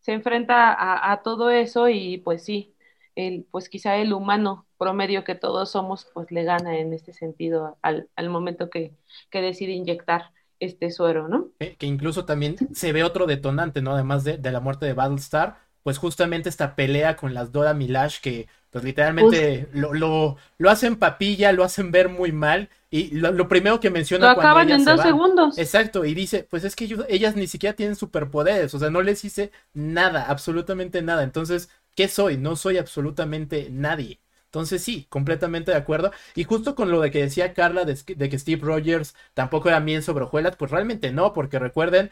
[0.00, 2.74] se enfrenta a, todo eso y pues sí,
[3.16, 7.78] el, pues quizá el humano promedio que todos somos, pues le gana en este sentido
[7.82, 8.94] al, al momento que,
[9.30, 11.50] que decide inyectar este suero, ¿no?
[11.58, 13.92] Que incluso también se ve otro detonante, ¿no?
[13.92, 18.20] Además de, de la muerte de Battlestar, pues justamente esta pelea con las Dora Milash
[18.20, 23.48] que pues literalmente lo, lo, lo, hacen papilla, lo hacen ver muy mal y lo,
[23.48, 24.32] primero que menciona...
[24.32, 25.58] Lo acaban en dos segundos.
[25.58, 29.24] Exacto, y dice, pues es que ellas ni siquiera tienen superpoderes, o sea, no les
[29.24, 31.24] hice nada, absolutamente nada.
[31.24, 32.36] Entonces, ¿qué soy?
[32.36, 34.20] No soy absolutamente nadie.
[34.46, 36.12] Entonces sí, completamente de acuerdo.
[36.34, 39.78] Y justo con lo de que decía Carla de, de que Steve Rogers tampoco era
[39.78, 42.10] miel sobre hojuelas, pues realmente no, porque recuerden,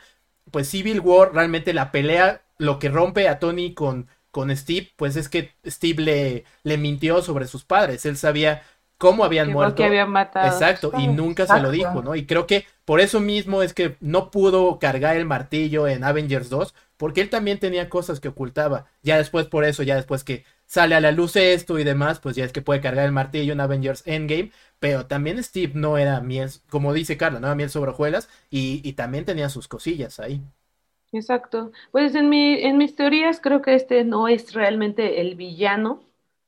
[0.52, 5.16] pues Civil War, realmente la pelea, lo que rompe a Tony con, con Steve, pues
[5.16, 8.04] es que Steve le, le mintió sobre sus padres.
[8.06, 8.62] Él sabía
[8.98, 9.82] cómo habían muerto.
[9.84, 10.46] habían matado.
[10.48, 12.14] Exacto, y nunca se lo dijo, ¿no?
[12.14, 16.48] Y creo que por eso mismo es que no pudo cargar el martillo en Avengers
[16.50, 18.86] 2, porque él también tenía cosas que ocultaba.
[19.02, 22.36] Ya después, por eso, ya después que sale a la luz esto y demás, pues
[22.36, 24.50] ya es que puede cargar el martillo en Avengers Endgame.
[24.80, 28.80] Pero también Steve no era miel, como dice Carla, no era miel sobre hojuelas y,
[28.88, 30.42] y también tenía sus cosillas ahí.
[31.12, 31.72] Exacto.
[31.90, 36.02] Pues en, mi, en mis teorías creo que este no es realmente el villano,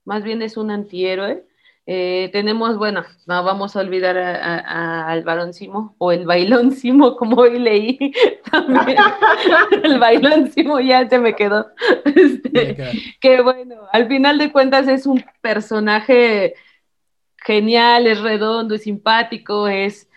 [0.05, 1.45] más bien es un antihéroe.
[1.87, 8.13] Eh, tenemos, bueno, no vamos a olvidar al varoncimo o el bailoncimo, como hoy leí
[8.51, 8.99] también.
[9.83, 11.69] el bailoncimo ya se me quedó.
[12.05, 12.77] Este,
[13.21, 16.55] que bueno, al final de cuentas es un personaje
[17.39, 20.10] genial, es redondo, es simpático, es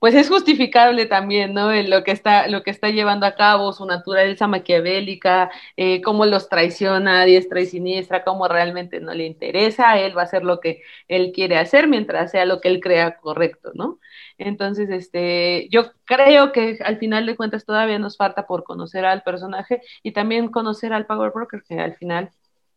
[0.00, 1.70] pues es justificable también, ¿no?
[1.72, 6.48] lo que está, lo que está llevando a cabo, su naturaleza maquiavélica, eh, cómo los
[6.48, 10.58] traiciona a diestra y siniestra, cómo realmente no le interesa, él va a hacer lo
[10.58, 14.00] que él quiere hacer mientras sea lo que él crea correcto, ¿no?
[14.38, 19.22] Entonces, este, yo creo que al final de cuentas todavía nos falta por conocer al
[19.22, 22.30] personaje y también conocer al Power Broker, que al final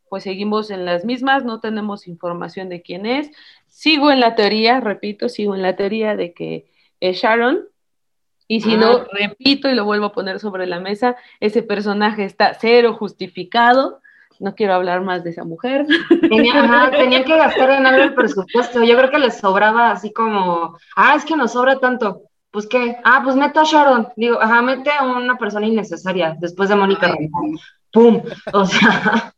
[0.10, 3.32] pues seguimos en las mismas, no tenemos información de quién es.
[3.68, 6.73] Sigo en la teoría, repito, sigo en la teoría de que
[7.12, 7.66] Sharon.
[8.48, 9.08] Y si no, ah.
[9.12, 14.02] repito y lo vuelvo a poner sobre la mesa, ese personaje está cero justificado.
[14.39, 15.86] No quiero hablar más de esa mujer.
[16.22, 18.84] tenían que gastar en algo el presupuesto.
[18.84, 22.24] Yo creo que les sobraba así como, ah, es que nos sobra tanto.
[22.52, 24.10] Pues qué, ah, pues mete a Sharon.
[24.16, 27.16] Digo, ajá, mete a una persona innecesaria después de Mónica
[27.92, 28.22] ¡Pum!
[28.54, 29.34] O sea.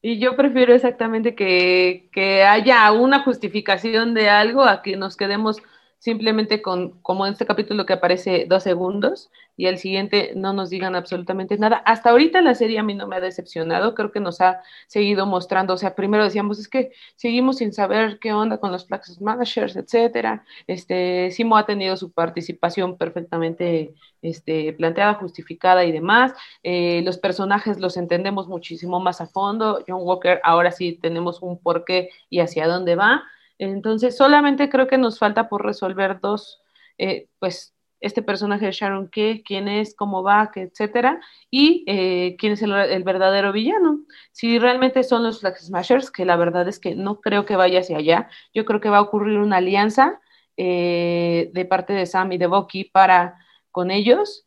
[0.00, 5.62] Y yo prefiero exactamente que, que haya una justificación de algo a que nos quedemos
[6.04, 10.94] simplemente con, como este capítulo que aparece dos segundos y el siguiente no nos digan
[10.94, 11.78] absolutamente nada.
[11.78, 15.24] Hasta ahorita la serie a mí no me ha decepcionado, creo que nos ha seguido
[15.24, 19.22] mostrando, o sea, primero decíamos, es que seguimos sin saber qué onda con los Flaxus
[19.22, 20.44] Managers, etcétera.
[20.66, 26.34] Este, Simo ha tenido su participación perfectamente este, planteada, justificada y demás.
[26.62, 29.82] Eh, los personajes los entendemos muchísimo más a fondo.
[29.88, 33.22] John Walker, ahora sí tenemos un porqué y hacia dónde va.
[33.58, 36.60] Entonces, solamente creo que nos falta por resolver dos,
[36.98, 42.52] eh, pues, este personaje de Sharon Kay, quién es, cómo va, etcétera, y eh, quién
[42.52, 44.00] es el, verdadero villano.
[44.32, 47.80] Si realmente son los Flag Smashers, que la verdad es que no creo que vaya
[47.80, 50.20] hacia allá, yo creo que va a ocurrir una alianza
[50.58, 53.38] eh, de parte de Sam y de Bucky para
[53.70, 54.44] con ellos,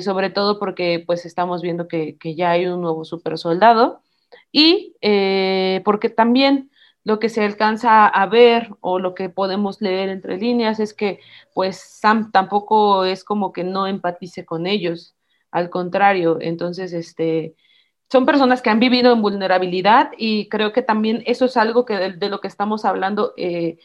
[0.00, 4.02] sobre todo porque pues estamos viendo que, que, ya hay un nuevo super soldado
[4.50, 4.96] y
[5.84, 6.71] porque también
[7.04, 11.20] lo que se alcanza a ver o lo que podemos leer entre líneas es que
[11.54, 15.16] pues Sam tampoco es como que no empatice con ellos,
[15.50, 17.54] al contrario, entonces este
[18.10, 21.94] son personas que han vivido en vulnerabilidad y creo que también eso es algo que
[21.94, 23.78] de, lo que estamos hablando eh,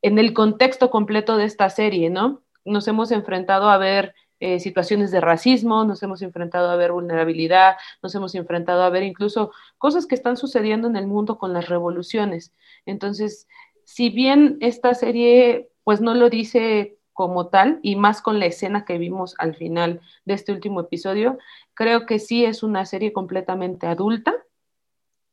[0.00, 2.42] en el contexto completo de esta serie, ¿no?
[2.64, 7.76] Nos hemos enfrentado a ver eh, situaciones de racismo, nos hemos enfrentado a ver vulnerabilidad,
[8.02, 11.68] nos hemos enfrentado a ver incluso cosas que están sucediendo en el mundo con las
[11.68, 12.52] revoluciones.
[12.86, 13.46] Entonces,
[13.84, 18.84] si bien esta serie pues no lo dice como tal, y más con la escena
[18.84, 21.36] que vimos al final de este último episodio,
[21.74, 24.32] creo que sí es una serie completamente adulta,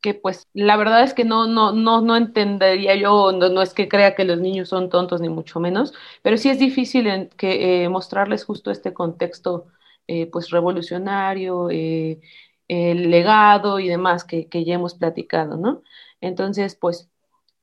[0.07, 3.89] que pues la verdad es que no, no, no, no entendería yo, no, es que
[3.89, 7.89] crea que los niños son tontos ni mucho menos, pero sí es difícil que, eh,
[7.89, 9.67] mostrarles justo este contexto
[10.07, 12.21] eh, pues revolucionario, eh,
[12.69, 15.83] el legado y demás que, ya hemos platicado, ¿no?
[16.21, 17.09] Entonces, pues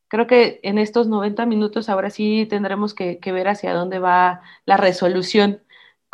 [0.09, 4.77] creo que en estos 90 minutos ahora sí tendremos que ver hacia dónde va la
[4.77, 5.63] resolución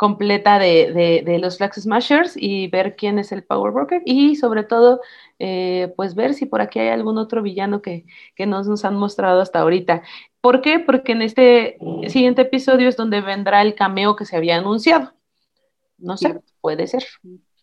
[0.01, 4.63] completa de, de, los Flag Smashers y ver quién es el Power Broker y sobre
[4.63, 4.99] todo
[5.37, 8.95] eh, pues ver si por aquí hay algún otro villano que, que nos, nos, han
[8.95, 10.01] mostrado hasta ahorita.
[10.41, 10.79] ¿Por qué?
[10.79, 15.13] Porque en este siguiente episodio es donde vendrá el cameo que se había anunciado.
[15.99, 17.03] No sé, puede ser.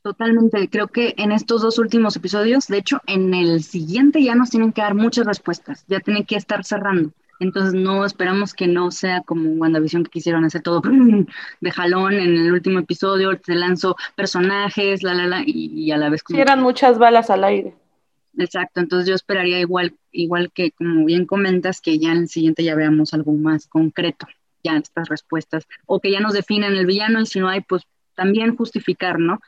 [0.03, 4.51] Totalmente, creo que en estos dos últimos episodios, de hecho, en el siguiente ya nos
[4.51, 7.11] tienen que dar muchas respuestas, ya tienen que estar cerrando.
[7.41, 10.83] Entonces no esperamos que no sea como WandaVision que quisieron hacer todo
[11.61, 16.11] de jalón en el último episodio, se lanzó personajes, la la la, y, a la
[16.11, 16.37] vez como...
[16.37, 17.75] Sí, eran muchas balas al aire.
[18.37, 22.63] Exacto, entonces yo esperaría igual, igual que como bien comentas, que ya en el siguiente
[22.63, 24.27] ya veamos algo más concreto,
[24.63, 27.83] ya estas respuestas, o que ya nos definen el villano y si no hay, pues
[28.15, 29.41] también justificar, ¿no?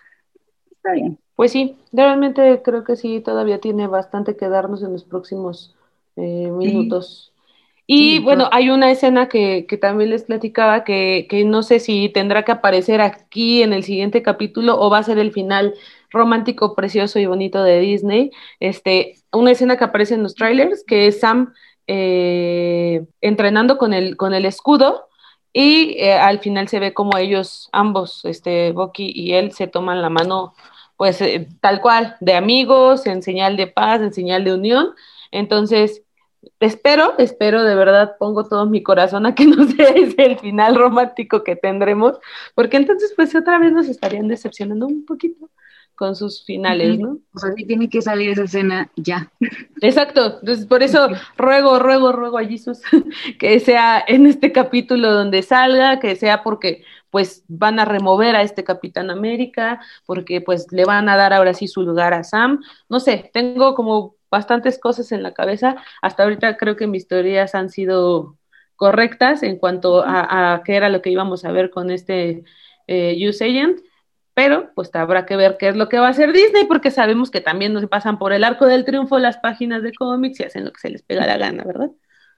[0.72, 1.18] Está bien.
[1.36, 5.74] Pues sí, realmente creo que sí, todavía tiene bastante que darnos en los próximos
[6.16, 7.29] eh, minutos.
[7.92, 12.08] Y bueno, hay una escena que, que también les platicaba que, que, no sé si
[12.08, 15.74] tendrá que aparecer aquí en el siguiente capítulo o va a ser el final
[16.08, 18.30] romántico, precioso y bonito de Disney.
[18.60, 21.52] Este, una escena que aparece en los trailers, que es Sam
[21.88, 25.08] eh, entrenando con el, con el escudo
[25.52, 30.00] y eh, al final se ve como ellos, ambos, este, Bucky y él, se toman
[30.00, 30.54] la mano,
[30.96, 34.94] pues eh, tal cual, de amigos, en señal de paz, en señal de unión.
[35.32, 36.04] Entonces,
[36.60, 40.76] espero, espero, de verdad pongo todo mi corazón a que no sea ese el final
[40.76, 42.18] romántico que tendremos,
[42.54, 45.50] porque entonces pues otra vez nos estarían decepcionando un poquito
[46.00, 47.18] con sus finales, ¿no?
[47.34, 49.30] O sea, sí tiene que salir esa escena ya.
[49.82, 52.80] Exacto, entonces por eso ruego, ruego, ruego a Jesús
[53.38, 58.40] que sea en este capítulo donde salga, que sea porque pues van a remover a
[58.40, 62.62] este Capitán América, porque pues le van a dar ahora sí su lugar a Sam,
[62.88, 65.76] no sé, tengo como bastantes cosas en la cabeza.
[66.00, 68.38] Hasta ahorita creo que mis teorías han sido
[68.76, 72.42] correctas en cuanto a, qué era lo que íbamos a ver con este
[72.86, 73.80] eh, Use Agent,
[74.34, 77.30] pero pues habrá que ver qué es lo que va a hacer Disney, porque sabemos
[77.30, 80.64] que también nos pasan por el arco del triunfo las páginas de cómics y hacen
[80.64, 81.90] lo que se les pega la gana, ¿verdad?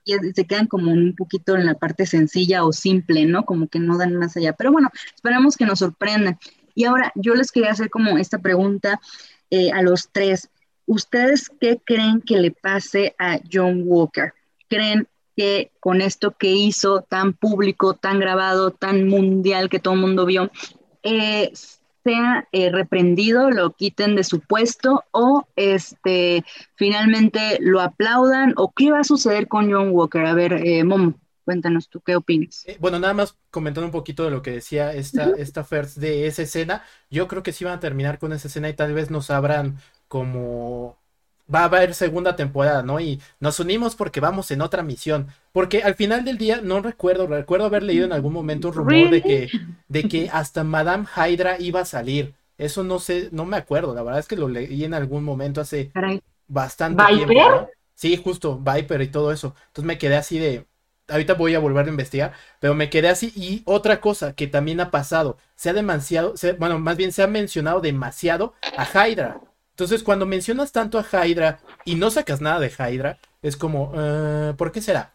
[0.04, 3.44] Y se quedan como un poquito en la parte sencilla o simple, ¿no?
[3.44, 4.52] Como que no dan más allá.
[4.52, 6.38] Pero bueno, esperamos que nos sorprendan.
[6.74, 9.00] Y ahora yo les quería hacer como esta pregunta
[9.50, 10.48] eh, a los tres.
[10.86, 14.32] ¿Ustedes qué creen que le pase a John Walker?
[14.68, 20.00] ¿Creen que con esto que hizo tan público, tan grabado, tan mundial que todo el
[20.00, 20.50] mundo vio,
[21.02, 21.52] eh,
[22.04, 28.90] sea eh, reprendido, lo quiten de su puesto o este finalmente lo aplaudan o qué
[28.90, 30.24] va a suceder con John Walker?
[30.26, 32.64] A ver, eh, Momo, cuéntanos tú qué opinas.
[32.80, 36.42] bueno, nada más comentando un poquito de lo que decía esta, esta First de esa
[36.42, 39.30] escena, yo creo que sí van a terminar con esa escena y tal vez nos
[39.30, 41.01] abran como
[41.52, 43.00] va a haber segunda temporada, ¿no?
[43.00, 45.28] Y nos unimos porque vamos en otra misión.
[45.52, 49.10] Porque al final del día, no recuerdo, recuerdo haber leído en algún momento un rumor
[49.10, 49.48] de que,
[49.88, 52.34] de que hasta Madame Hydra iba a salir.
[52.58, 55.60] Eso no sé, no me acuerdo, la verdad es que lo leí en algún momento
[55.60, 55.90] hace
[56.46, 57.68] bastante tiempo.
[57.94, 59.54] Sí, justo, Viper y todo eso.
[59.68, 60.66] Entonces me quedé así de.
[61.08, 63.32] Ahorita voy a volver a investigar, pero me quedé así.
[63.34, 67.26] Y otra cosa que también ha pasado, se ha demasiado, bueno, más bien se ha
[67.26, 69.40] mencionado demasiado a Hydra.
[69.72, 74.54] Entonces, cuando mencionas tanto a Hydra y no sacas nada de Hydra, es como, uh,
[74.56, 75.14] ¿por qué será?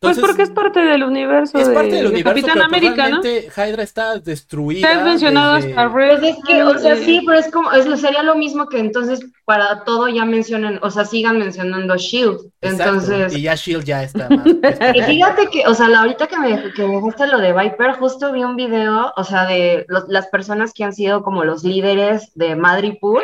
[0.00, 1.58] pues porque es parte del universo.
[1.58, 2.46] Es de, parte del universo.
[2.46, 3.20] Capitán América, ¿no?
[3.20, 4.88] Hydra está destruida.
[4.88, 5.70] Te has mencionado desde...
[5.70, 8.78] hasta Pues es que, o sea, sí, pero es como, es, sería lo mismo que
[8.78, 12.50] entonces para todo ya mencionen, o sea, sigan mencionando Shield.
[12.62, 13.36] Entonces.
[13.36, 14.46] Y ya Shield ya está más.
[14.94, 18.32] y fíjate que, o sea, ahorita que me, que me gusta lo de Viper, justo
[18.32, 22.32] vi un video, o sea, de los, las personas que han sido como los líderes
[22.34, 23.22] de Madripoor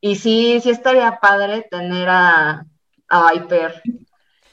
[0.00, 2.64] y sí, sí estaría padre tener a,
[3.08, 3.82] a Viper.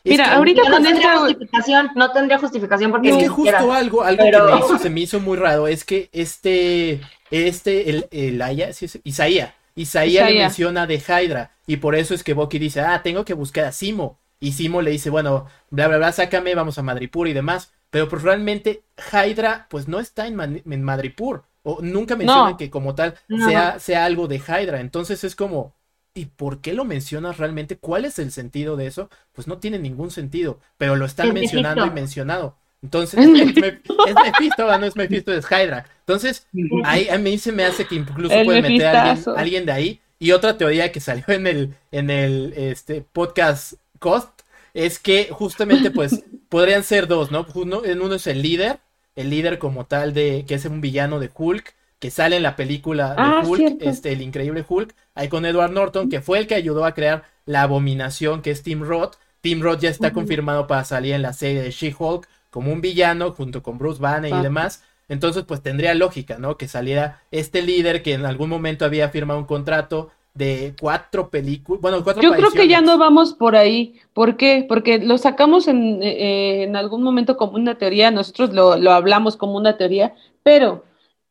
[0.08, 4.64] Mira, ahorita no tendría justificación, no tendría justificación porque es que justo algo, algo que
[4.80, 10.26] se me hizo muy raro es que este, este, el, el Aya, ¿sí Isaías, Isaías
[10.26, 13.66] le menciona de Hydra y por eso es que Bucky dice, ah, tengo que buscar
[13.66, 17.34] a Simo y Simo le dice, bueno, bla, bla, bla, sácame, vamos a Madripur y
[17.34, 17.72] demás.
[17.90, 18.84] Pero pues realmente
[19.14, 21.46] Hydra pues no está en, Man- en Madripur.
[21.64, 22.58] O nunca mencionan No.
[22.58, 23.48] que como tal No.
[23.48, 24.82] sea, sea algo de Hydra.
[24.82, 25.74] Entonces es como,
[26.14, 27.78] ¿y por qué lo mencionas realmente?
[27.78, 29.10] ¿Cuál es el sentido de eso?
[29.32, 30.60] Pues no tiene ningún sentido.
[30.78, 32.56] Pero lo están Es mencionando y mencionado.
[32.82, 34.80] Entonces, es, es, Mep- es Mephisto, ¿verdad?
[34.82, 35.86] no es Mephisto, es Hydra.
[36.00, 36.48] Entonces,
[36.84, 39.72] ahí a mí se me hace que incluso El puede meter a alguien, alguien de
[39.72, 40.02] ahí.
[40.20, 44.42] Y otra teoría que salió en el, en el este, podcast Cost
[44.74, 47.46] es que justamente pues podrían ser dos, ¿no?
[47.56, 48.80] Uno, en uno es el líder,
[49.16, 52.56] el líder como tal de que es un villano de Hulk, que sale en la
[52.56, 53.90] película de Ah, Hulk, cierto.
[53.90, 57.24] este, el increíble Hulk, ahí con Edward Norton, que fue el que ayudó a crear
[57.46, 59.16] la abominación que es Tim Roth.
[59.42, 63.32] Tim Roth ya está confirmado para salir en la serie de She-Hulk como un villano
[63.32, 64.42] junto con Bruce Banner y Ah.
[64.42, 64.84] demás.
[65.10, 66.58] Entonces, pues tendría lógica, ¿no?
[66.58, 71.82] Que saliera este líder que en algún momento había firmado un contrato de cuatro películas,
[71.82, 74.00] bueno, cuatro Yo creo que ya no vamos por ahí.
[74.14, 74.66] ¿Por qué?
[74.68, 79.38] Porque lo sacamos en, eh, en algún momento como una teoría, nosotros lo, lo hablamos
[79.38, 80.86] como una teoría, pero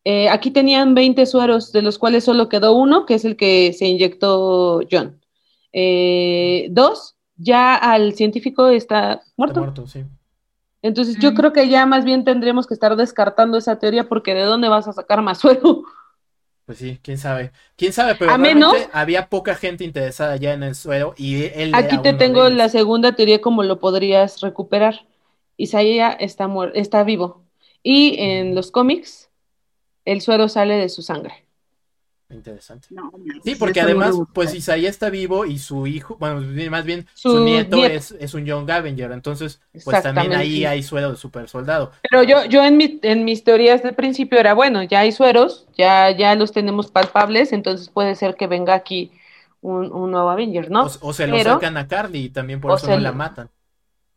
[0.05, 3.73] eh, aquí tenían 20 sueros, de los cuales solo quedó uno, que es el que
[3.73, 5.21] se inyectó John.
[5.73, 9.61] Eh, dos, ya al científico está Está muerto.
[9.61, 10.05] muerto, sí.
[10.83, 11.35] Entonces yo Mm.
[11.35, 14.87] creo que ya más bien tendremos que estar descartando esa teoría porque ¿de dónde vas
[14.89, 15.85] a sacar más suero?
[16.65, 17.51] Pues sí, quién sabe.
[17.77, 21.75] Quién sabe, pero A menos- había poca gente interesada ya en el suelo y él
[21.75, 25.07] Aquí te tengo la segunda teoría como lo podrías recuperar.
[25.57, 27.45] Isaías está está vivo.
[27.83, 29.31] Y en los cómics,
[30.05, 31.42] el suero sale de su sangre.
[32.33, 32.89] Interesante.
[32.91, 33.13] No,
[33.45, 37.45] Sí, porque además, pues Isaías está vivo y su hijo, bueno, más bien su, Su
[37.45, 37.95] nieto, nieto.
[37.95, 41.93] Es, es un Young Avenger, entonces, pues también ahí hay suelo de super soldado.
[42.09, 45.67] Pero yo, yo en, mi- en mis teorías del principio era, bueno, ya hay sueros,
[45.77, 49.13] ya, ya los tenemos palpables, entonces puede ser que venga aquí
[49.61, 50.85] un, un nuevo Avenger, ¿no?
[50.87, 53.13] O, o se lo Pero- sacan a Carly y también por eso no lo- la
[53.13, 53.51] matan.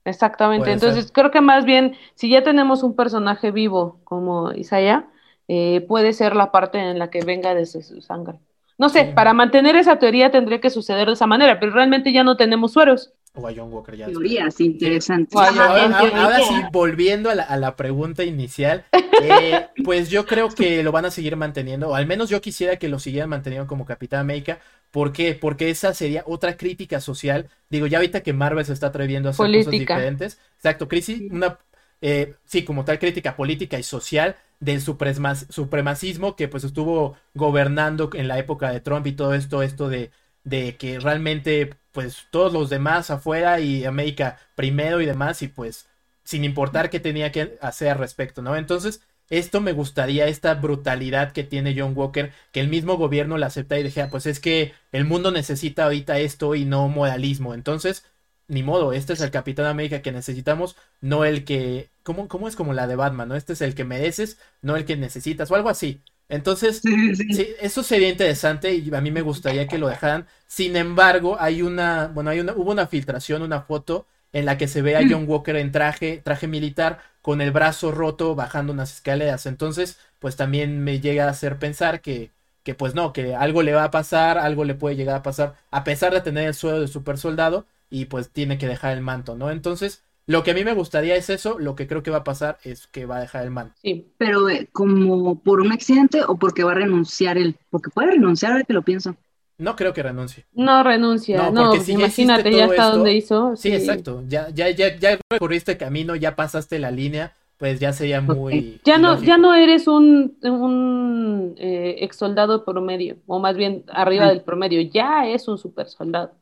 [0.06, 0.64] Exactamente.
[0.66, 1.14] Puede Entonces, ser.
[1.14, 5.08] creo que más bien, si ya tenemos un personaje vivo como Isaiah,
[5.48, 8.40] eh, puede ser la parte en la que venga desde su sangre.
[8.78, 9.12] No sé, Sí.
[9.16, 12.74] para mantener esa teoría tendría que suceder de esa manera, pero realmente ya no tenemos
[12.74, 13.14] sueros.
[13.34, 14.06] O a John Walker ya.
[14.08, 15.36] Teorías interesantes.
[15.36, 18.86] Ahora, sí, volviendo a la, a la pregunta inicial,
[19.22, 22.78] eh, pues yo creo que lo van a seguir manteniendo, o al menos yo quisiera
[22.78, 24.60] que lo siguieran manteniendo como Capitán América.
[24.92, 25.36] ¿Por qué?
[25.36, 27.50] Porque esa sería otra crítica social.
[27.70, 30.40] Digo, ya ahorita que Marvel se está atreviendo a hacer cosas diferentes.
[30.56, 31.58] Exacto, crisis, una,
[32.02, 38.10] eh, sí, como tal crítica política y social del suprema- supremacismo que pues estuvo gobernando
[38.14, 40.12] en la época de Trump y todo esto, esto de,
[40.44, 45.88] de que realmente pues todos los demás afuera y América primero y demás y pues
[46.24, 48.56] sin importar qué tenía que hacer al respecto, ¿no?
[48.56, 53.48] Entonces, esto me gustaría, esta brutalidad que tiene John Walker, que el mismo gobierno la
[53.48, 57.54] acepta y dije, "Ah, pues es que el mundo necesita ahorita esto y no moralismo.
[57.54, 58.06] Entonces,
[58.48, 62.56] ni modo, este es el Capitán América que necesitamos, no el que, ¿cómo, cómo es
[62.56, 63.36] como la de Batman, ¿no?
[63.36, 66.02] Este es el que mereces, no el que necesitas, o algo así.
[66.30, 67.26] Entonces, Sí, sí.
[67.28, 70.28] Sí, eso sería interesante y a mí me gustaría que lo dejaran.
[70.48, 74.68] Sin embargo, hay una, bueno, hay una, hubo una filtración, una foto en la que
[74.68, 78.94] se ve a John Walker en traje, traje militar, con el brazo roto bajando unas
[78.94, 79.46] escaleras.
[79.46, 82.32] Entonces, pues también me llega a hacer pensar que,
[82.64, 85.56] que pues no, que algo le va a pasar, algo le puede llegar a pasar,
[85.72, 89.02] a pesar de tener el suelo de super soldado, y pues tiene que dejar el
[89.02, 89.52] manto, ¿no?
[89.52, 92.24] Entonces, lo que a mí me gustaría es eso, lo que creo que va a
[92.24, 93.76] pasar es que va a dejar el manto.
[93.82, 94.08] Sí.
[94.18, 97.56] Pero eh, como por un accidente o porque va a renunciar él.
[97.70, 99.16] Porque puede renunciar ahora que lo pienso.
[99.58, 100.46] No creo que renuncie.
[100.54, 103.56] No renuncia, No, no, porque si imagínate ya esto- donde hizo.
[103.56, 104.24] Sí, exacto.
[104.28, 108.82] Ya, ya, ya, ya recorriste camino, ya pasaste la línea, pues ya sería muy.
[108.84, 114.28] Ya no, ya no eres un, un eh, ex soldado promedio, o más bien arriba
[114.28, 116.34] del promedio, ya es un super soldado.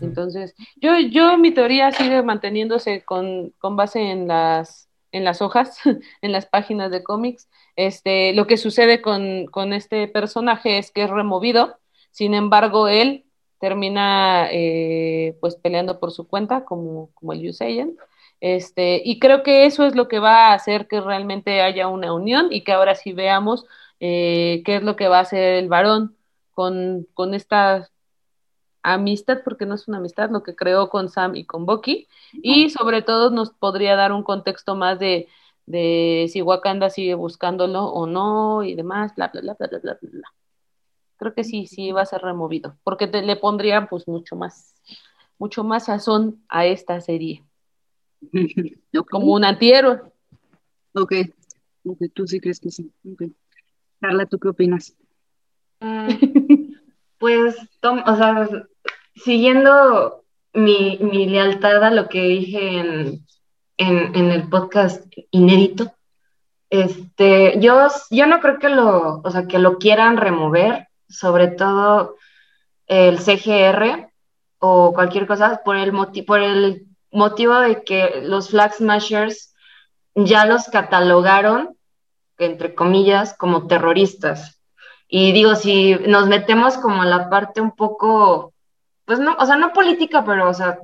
[0.00, 5.78] Entonces, yo, yo mi teoría sigue manteniéndose con, con base en las, en las hojas,
[6.22, 7.48] en las páginas de cómics.
[7.76, 11.78] Este, lo que sucede con, con este personaje es que es removido,
[12.12, 13.24] sin embargo, él
[13.58, 17.96] termina eh, pues peleando por su cuenta, como, como el Usain.
[18.40, 22.12] Este, y creo que eso es lo que va a hacer que realmente haya una
[22.12, 23.66] unión y que ahora sí veamos
[24.00, 26.16] eh, qué es lo que va a hacer el varón
[26.50, 27.88] con, con esta
[28.82, 32.70] amistad, porque no es una amistad, lo que creó con Sam y con Bucky, y
[32.70, 35.28] sobre todo nos podría dar un contexto más de,
[35.66, 39.98] de si Wakanda sigue buscándolo o no y demás, bla, bla, bla, bla, bla, bla,
[40.00, 40.28] bla.
[41.16, 44.74] Creo que sí, sí va a ser removido, porque te, le pondría pues mucho más,
[45.38, 47.44] mucho más sazón a esta serie,
[49.10, 50.00] como un antihéroe.
[50.94, 51.12] ok,
[51.84, 52.92] ok, tú sí crees que sí.
[54.00, 54.96] Carla, ¿tú qué opinas?
[55.80, 56.08] Mm,
[57.22, 58.48] Pues, tom- o sea,
[59.14, 63.24] siguiendo mi, mi lealtad a lo que dije en,
[63.76, 65.92] en, en el podcast inédito.
[66.68, 72.16] Este, yo, yo no creo que lo, o sea, que lo quieran remover, sobre todo
[72.88, 74.08] el CGR
[74.58, 79.54] o cualquier cosa, por el, moti por el motivo de que los Flag Smashers
[80.16, 81.76] ya los catalogaron,
[82.38, 84.58] entre comillas, como terroristas.
[85.14, 88.54] Y digo, si nos metemos como en la parte un poco,
[89.04, 90.78] pues no, o sea, no política, pero, o sea,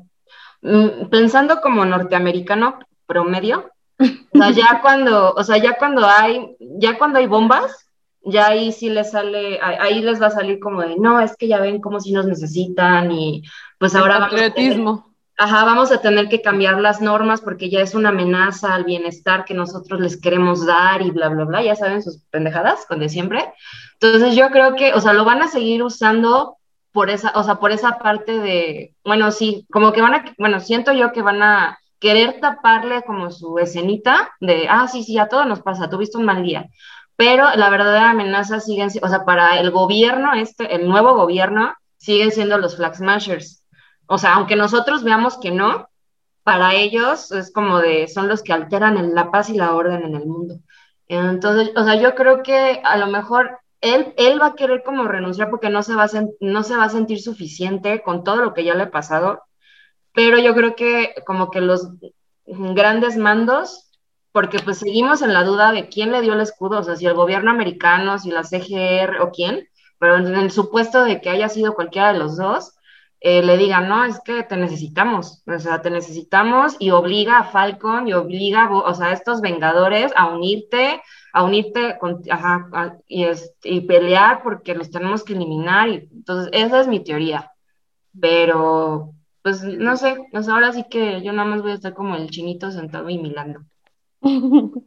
[0.61, 6.99] mm, pensando como norteamericano promedio, o sea, ya cuando, o sea, ya cuando hay, ya
[6.99, 7.89] cuando hay bombas,
[8.22, 11.49] ya ahí sí les sale, ahí les va a salir como de, no, es que
[11.49, 13.45] ya ven como si nos necesitan y
[13.79, 14.79] pues ahora vamos a, tener,
[15.39, 19.47] ajá, vamos a tener que cambiar las normas porque ya es una amenaza al bienestar
[19.47, 23.09] que nosotros les queremos dar y bla, bla, bla, ya saben sus pendejadas, con de
[23.09, 23.55] siempre.
[24.01, 26.59] Entonces yo creo que, o sea, lo van a seguir usando
[26.92, 30.61] por esa, o sea, por esa parte de, bueno, sí, como que van a, bueno,
[30.61, 35.28] siento yo que van a querer taparle como su escenita de, ah, sí, sí, a
[35.28, 36.68] todos nos pasa, tuviste un mal día.
[37.16, 42.30] Pero la verdadera amenaza siguen, o sea, para el gobierno, este, el nuevo gobierno, siguen
[42.30, 43.64] siendo los flag smashers.
[44.07, 45.88] O sea, aunque nosotros veamos que no,
[46.44, 50.14] para ellos es como de, son los que alteran la paz y la orden en
[50.14, 50.61] el mundo.
[51.09, 55.05] Entonces, o sea, yo creo que a lo mejor él, él va a querer como
[55.05, 56.09] renunciar porque no se, va a
[56.41, 59.43] no se va a sentir suficiente con todo lo que ya le ha pasado
[60.18, 61.91] pero yo creo que como que los
[62.45, 63.89] grandes mandos,
[64.33, 67.07] porque pues seguimos en la duda de quién le dio el escudo, o sea, si
[67.07, 69.68] el gobierno americano, si la CGR o quién,
[70.01, 72.74] pero en el supuesto de que haya sido cualquiera de los dos,
[73.20, 77.45] eh, le digan, no, es que te necesitamos, o sea, te necesitamos y obliga a
[77.45, 81.01] Falcon y obliga, o sea, a estos Vengadores a unirte,
[81.39, 83.24] a unirte con, ajá, y,
[83.62, 85.89] y pelear porque los tenemos que eliminar.
[85.89, 87.53] Y, entonces, esa es mi teoría.
[88.20, 92.16] Pero, pues no sé, pues ahora sí que yo nada más voy a estar como
[92.16, 93.61] el chinito sentado y milando.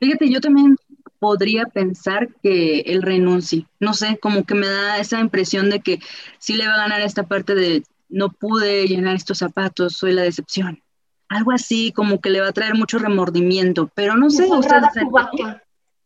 [0.00, 0.76] Fíjate, yo también
[1.18, 3.66] podría pensar que él renuncie.
[3.78, 6.00] No sé, como que me da esa impresión de que
[6.38, 10.22] sí le va a ganar esta parte de no pude llenar estos zapatos, soy la
[10.22, 10.82] decepción.
[11.28, 14.46] Algo así, como que le va a traer mucho remordimiento, pero no sé.
[14.46, 14.88] Ustedes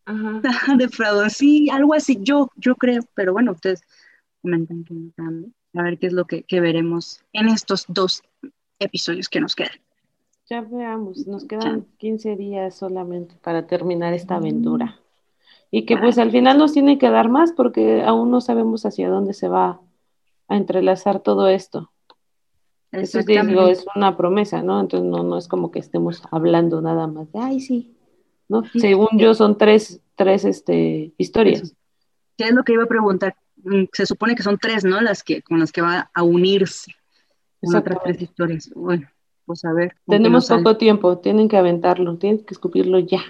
[0.79, 3.83] de fraude, sí, algo así, yo, yo creo, pero bueno, ustedes
[4.41, 5.13] comentan que no
[5.75, 8.23] a ver qué es lo que, veremos en estos dos
[8.79, 9.79] episodios que nos quedan.
[10.49, 15.01] Ya veamos, nos quedan 15 días solamente para terminar esta aventura.
[15.71, 19.11] Y que pues al final nos tiene que dar más porque aún no sabemos hacia
[19.11, 19.81] dónde se va
[20.49, 21.91] a entrelazar todo esto.
[22.93, 24.81] Eso es una promesa, ¿no?
[24.81, 27.96] Entonces no, no es como que estemos hablando nada más de, ay, sí,
[28.49, 28.63] ¿no?
[28.75, 31.75] Según yo son tres, tres este, historias.
[32.37, 33.35] ¿Qué es lo que iba a preguntar?
[33.57, 35.01] Mm, se supone que son tres, ¿no?
[35.01, 36.95] Las que, con las que va a unirse.
[37.63, 38.71] otras tres historias.
[38.75, 39.09] Bueno,
[39.45, 39.97] pues a ver.
[40.07, 43.23] Tenemos poco tiempo, tienen que aventarlo, tienen que escupirlo ya.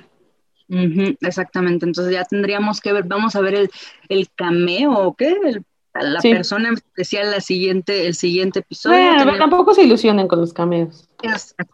[1.20, 3.70] exactamente, entonces ya tendríamos que ver, vamos a ver el,
[4.08, 5.36] el cameo, ¿qué?
[5.44, 5.64] El,
[6.01, 9.14] la persona especial la siguiente, el siguiente episodio.
[9.24, 11.09] Bueno, tampoco se ilusionen con los cameos.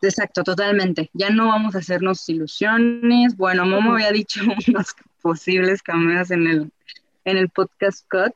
[0.03, 1.11] exacto, totalmente.
[1.13, 3.37] Ya no vamos a hacernos ilusiones.
[3.37, 6.73] Bueno, Momo había dicho unos posibles cameos en el,
[7.25, 8.35] en el podcast Cut.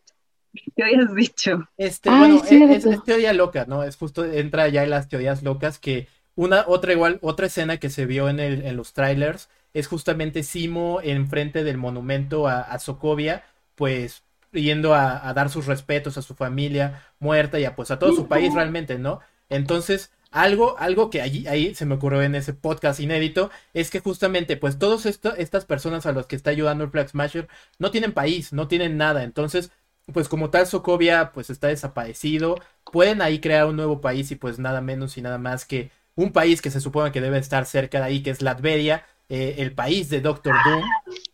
[0.75, 1.69] ¿Qué habías dicho?
[1.77, 3.83] Este, bueno, es, teoría loca, ¿no?
[3.83, 7.91] Es justo, entra ya en las teorías locas que una, otra igual, otra escena que
[7.91, 12.79] se vio en, el, en los trailers es justamente Simo enfrente del monumento a, a
[12.79, 14.23] Sokovia, pues
[14.63, 18.27] yendo a, dar sus respetos a su familia muerta y a pues a todo su
[18.29, 19.21] país realmente, ¿no?
[19.49, 24.01] Entonces, algo, algo que allí, ahí se me ocurrió en ese podcast inédito es que
[24.01, 27.49] justamente, pues, todas estas personas a los que está ayudando el Flag Smasher
[27.79, 29.23] no tienen país, no tienen nada.
[29.23, 29.71] Entonces,
[30.13, 32.57] pues, como tal, Sokovia, pues, está desaparecido.
[32.93, 36.33] Pueden ahí crear un nuevo país y, pues, nada menos y nada más que un
[36.33, 39.73] país que se supone que debe estar cerca de ahí, que es Latveria, eh, el
[39.73, 40.85] país de Doctor Doom.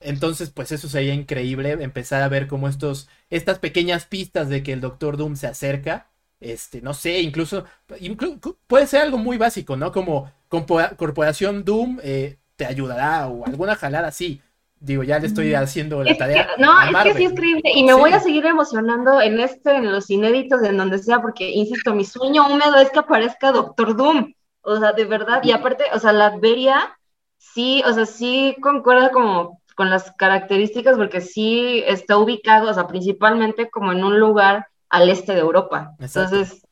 [0.01, 4.73] Entonces, pues, eso sería increíble empezar a ver como estos, estas pequeñas pistas de que
[4.73, 6.09] el Doctor Doom se acerca
[6.43, 7.65] este, no sé, incluso,
[8.67, 9.93] puede ser algo muy básico, ¿no?
[9.93, 14.41] Como Corporación Doom eh, te ayudará o alguna jalada así.
[14.81, 16.49] Digo, ya le estoy haciendo la tarea.
[16.59, 17.71] no, es que sí es increíble.
[17.73, 21.49] Y me voy a seguir emocionando en este, en los inéditos, en donde sea, porque,
[21.49, 24.33] insisto, mi sueño húmedo es que aparezca Doctor Doom.
[24.63, 25.41] O sea, de verdad.
[25.45, 26.99] Y aparte, o sea, la Adveria,
[27.55, 32.87] sí, o sea, sí concuerda como con las características, porque sí está ubicado, o sea,
[32.87, 35.95] principalmente como en un lugar al este de Europa.
[35.99, 36.63] Entonces,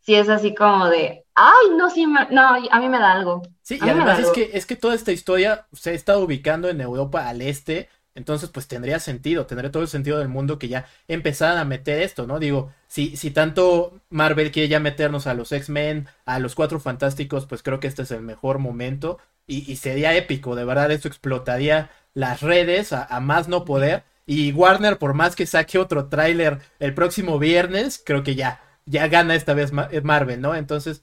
[0.00, 3.42] sí es así como de, ay, no, sí, no, a mí me da algo.
[3.62, 7.28] Sí, y además es que, es que toda esta historia se está ubicando en Europa
[7.28, 11.58] al este, Entonces, pues tendría sentido, tendría todo el sentido del mundo que ya empezaran
[11.58, 12.38] a meter esto, ¿no?
[12.38, 17.44] Digo, si, si tanto Marvel quiere ya meternos a los X-Men, a los Cuatro Fantásticos,
[17.44, 21.08] pues creo que este es el mejor momento y, y sería épico, de verdad, esto
[21.08, 24.04] explotaría las redes a, a más no poder.
[24.26, 29.06] Y Warner, por más que saque otro tráiler el próximo viernes, creo que ya, ya
[29.08, 30.54] gana esta vez eh, Marvel, ¿no?
[30.56, 31.02] Entonces,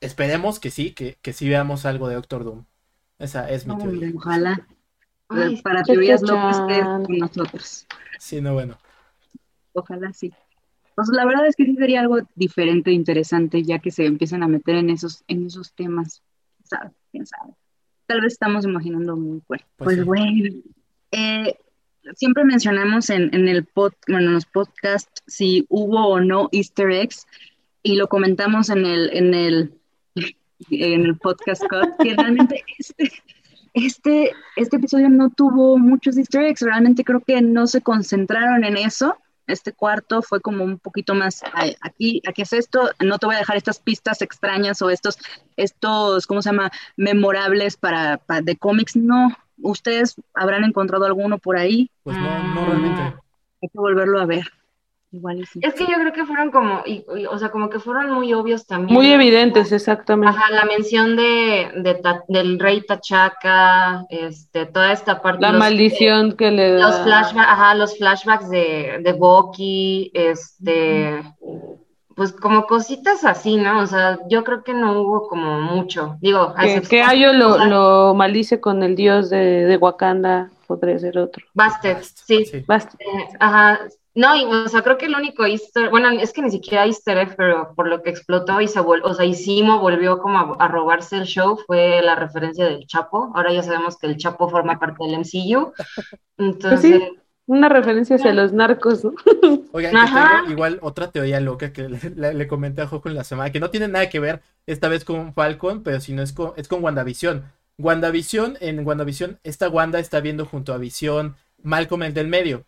[0.00, 2.66] esperemos que sí, que, que sí veamos algo de Doctor Doom.
[3.18, 4.12] Esa es mi No, teoría.
[4.16, 4.66] ojalá.
[5.28, 7.86] Ay, Eh, para teorías locas esté con nosotros.
[8.18, 8.78] Sí, no, bueno.
[9.72, 10.34] Ojalá sí.
[10.94, 14.42] Pues la verdad es que sí sería algo diferente e interesante ya que se empiezan
[14.42, 16.22] a meter en esos, en esos temas.
[16.58, 16.92] ¿Quién sabe?
[17.12, 17.54] ¿Quién sabe?
[18.08, 19.66] Tal vez estamos imaginando muy fuerte.
[19.76, 20.02] Pues Pues, sí.
[20.02, 20.54] bueno,
[21.12, 21.54] eh,
[22.16, 26.90] siempre mencionamos en, en el pod, bueno, en los podcasts si hubo o no Easter
[26.90, 27.26] eggs
[27.82, 29.74] y lo comentamos en el, en el,
[30.70, 33.12] en el podcast cut, que realmente este,
[33.74, 38.78] este, este episodio no tuvo muchos Easter eggs, realmente creo que no se concentraron en
[38.78, 39.16] eso.
[39.48, 43.34] Este cuarto fue como un poquito más, "Ay, aquí, aquí es esto, no te voy
[43.34, 45.18] a dejar estas pistas extrañas o estos,
[45.56, 46.70] estos, ¿cómo se llama?
[46.96, 48.94] Memorables para, para de cómics.
[48.96, 53.02] No, ustedes habrán encontrado alguno por ahí, Pues no, no realmente.
[53.02, 54.46] hay que volverlo a ver.
[55.10, 55.58] Igual y sí.
[55.62, 58.34] Es que yo creo que fueron como, y- y- o sea, como que fueron muy
[58.34, 58.92] obvios también.
[58.94, 60.36] Muy evidentes, exactamente.
[60.36, 65.40] Ajá, la mención de, de Ta- del rey Tachaca, este, toda esta parte.
[65.40, 66.88] La los- maldición que le eh, da.
[66.88, 71.22] Los flashbacks, ajá, los flashbacks de, de Bucky, este,
[72.14, 73.80] pues como cositas así, ¿no?
[73.80, 76.16] O sea, yo creo que no hubo como mucho.
[76.20, 80.50] Digo, Que, que Ayo o lo, sea, lo maldice con el dios de, de Wakanda,
[80.66, 81.46] podría ser otro.
[81.54, 82.44] Bastet, sí.
[82.44, 82.64] Sí.
[82.66, 82.94] Basta.
[83.00, 83.80] Eh, ajá.
[84.20, 87.16] No, y, o sea, creo que el único easter, bueno, es que ni siquiera easter
[87.18, 90.38] egg, pero por lo que explotó y se volvió, o sea, y Simo volvió como
[90.38, 93.30] a, a robarse el show, fue la referencia del Chapo.
[93.34, 95.72] Ahora ya sabemos que el Chapo forma parte del MCU.
[96.38, 97.00] Entonces,
[97.46, 99.12] Una referencia hacia los narcos, ¿no?
[99.70, 100.40] Oigan, que Ajá.
[100.40, 103.52] tengo igual otra teoría loca que le, le- le comenté a Jojo en la semana,
[103.52, 106.52] que no tiene nada que ver esta vez con Falcon, pero si no es con,
[106.56, 107.44] es con WandaVision.
[107.78, 112.64] WandaVision, en WandaVision, esta Wanda está viendo junto a Visión Malcolm el del medio.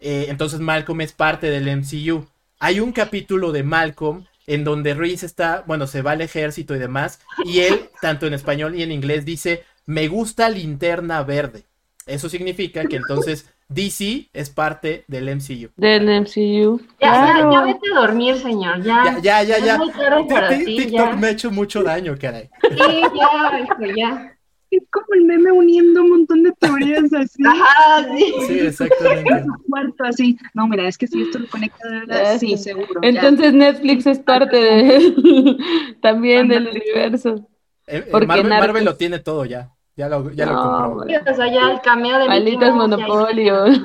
[0.00, 2.26] Eh, entonces Malcolm es parte del MCU.
[2.60, 6.78] Hay un capítulo de Malcolm en donde Reese está, bueno, se va al ejército y
[6.78, 11.64] demás, y él, tanto en español y en inglés, dice, me gusta linterna verde.
[12.06, 15.70] Eso significa que entonces DC es parte del MCU.
[15.76, 16.78] Del MCU.
[17.00, 17.52] ya, ya, Claro.
[17.52, 19.18] ya vete a dormir, señor, ya.
[19.22, 19.78] Ya, ya, ya, ya.
[19.78, 21.16] muy tarde para Tik- ti, TikTok ya.
[21.16, 22.50] me ha hecho mucho daño, caray.
[22.60, 24.33] Sí, ya, hijo, ya.
[24.76, 27.42] Es como el meme uniendo un montón de teorías así.
[27.46, 28.34] Ajá, sí.
[28.46, 29.44] Sí, exactamente.
[29.68, 30.38] Cuarto así.
[30.54, 33.00] No, mira, es que si esto lo conecta de verdad, sí, seguro.
[33.02, 33.08] ya.
[33.08, 35.56] Entonces Netflix es parte de
[36.02, 37.48] también del universo.
[37.86, 39.70] Eh, eh, Porque Marvel, Narcos- Marvel lo tiene todo ya.
[39.96, 40.92] Ya lo, ya lo No, compró.
[41.02, 41.18] hombre.
[41.30, 43.66] O sea, ya el cameo de Mickey Alitas Mouse, ya Monopolio.
[43.68, 43.84] hizo-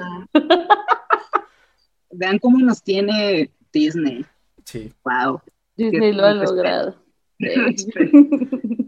[2.11, 4.25] Vean cómo nos tiene Disney.
[4.65, 4.91] Sí.
[5.05, 5.41] Wow.
[5.77, 6.95] Disney lo ha logrado.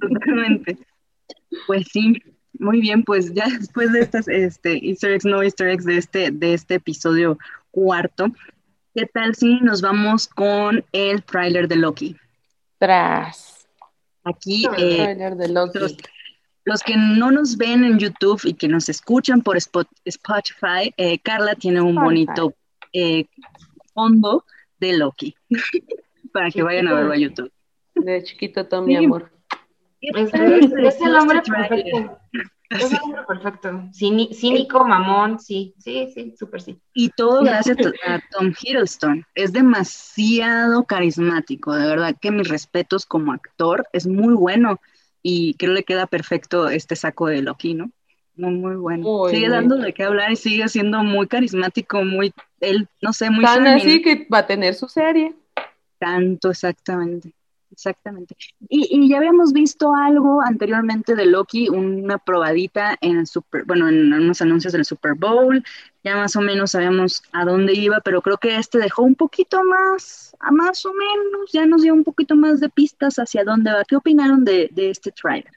[0.02, 0.78] Totalmente.
[1.68, 2.22] Pues sí,
[2.54, 6.32] muy bien, pues ya después de estas este, Easter eggs, no Easter eggs de este,
[6.32, 7.38] de este episodio
[7.72, 8.28] cuarto,
[8.93, 12.16] ¿qué tal si nos vamos con el tráiler de Loki?
[12.78, 13.68] Tras.
[14.24, 15.80] Aquí, eh, Trailer de Loki.
[15.80, 15.95] los,
[16.66, 21.18] los que no nos ven en YouTube y que nos escuchan por Spot- Spotify, eh,
[21.20, 22.04] Carla tiene un Spotify.
[22.06, 22.54] bonito
[22.93, 23.26] eh,
[23.93, 24.45] fondo
[24.80, 25.36] de Loki
[26.34, 27.52] para que vayan a verlo a YouTube.
[27.95, 29.32] De chiquito Tom, mi amor.
[30.02, 32.18] Es, es- el este hombre perfecto.
[32.70, 33.70] Es el hombre perfecto.
[33.93, 36.80] Cíni- Cínico, mamón, sí, sí, sí, súper sí.
[36.93, 37.78] Y todo gracias
[38.08, 39.26] a a Tom Hiddleston.
[39.36, 44.80] Es demasiado carismático, de verdad que mis respetos como actor, es muy bueno
[45.22, 47.91] y creo le queda perfecto este saco de Loki, ¿no?
[48.36, 49.04] Muy, muy bueno.
[49.06, 53.43] Muy sigue de qué hablar y sigue siendo muy carismático, muy, él, no sé, muy
[53.45, 53.76] Tan charming.
[53.76, 55.36] así que va a tener su serie.
[55.99, 57.34] Tanto, exactamente.
[57.72, 58.36] Exactamente.
[58.68, 64.14] Y, y ya habíamos visto algo anteriormente de Loki, una probadita en Super, bueno, en
[64.14, 65.64] unos anuncios del Super Bowl,
[66.04, 69.64] ya más o menos sabíamos a dónde iba, pero creo que este dejó un poquito
[69.64, 73.72] más, a más o menos, ya nos dio un poquito más de pistas hacia dónde
[73.72, 73.86] va.
[73.86, 75.54] ¿Qué opinaron de, este trailer?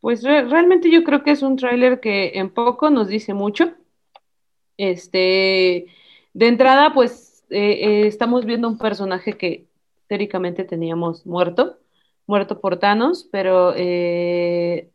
[0.00, 3.72] Pues re- realmente yo creo que es un tráiler que en poco nos dice mucho.
[4.76, 5.86] Este,
[6.34, 9.66] de entrada, pues eh, eh, estamos viendo un personaje que
[10.06, 11.78] teóricamente teníamos muerto,
[12.26, 14.90] muerto por Thanos, pero eh,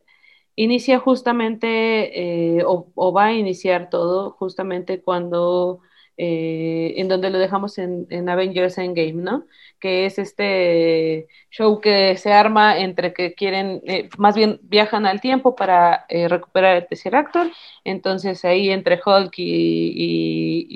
[0.56, 5.80] inicia justamente, eh, o, va a iniciar todo justamente cuando
[6.16, 9.46] eh, en donde lo dejamos en, en, Avengers Endgame, ¿no?
[9.78, 13.82] Que es este show que se arma entre que quieren,
[14.18, 17.50] más bien viajan al tiempo para recuperar el tercer actor,
[17.84, 20.66] entonces ahí entre Hulk y,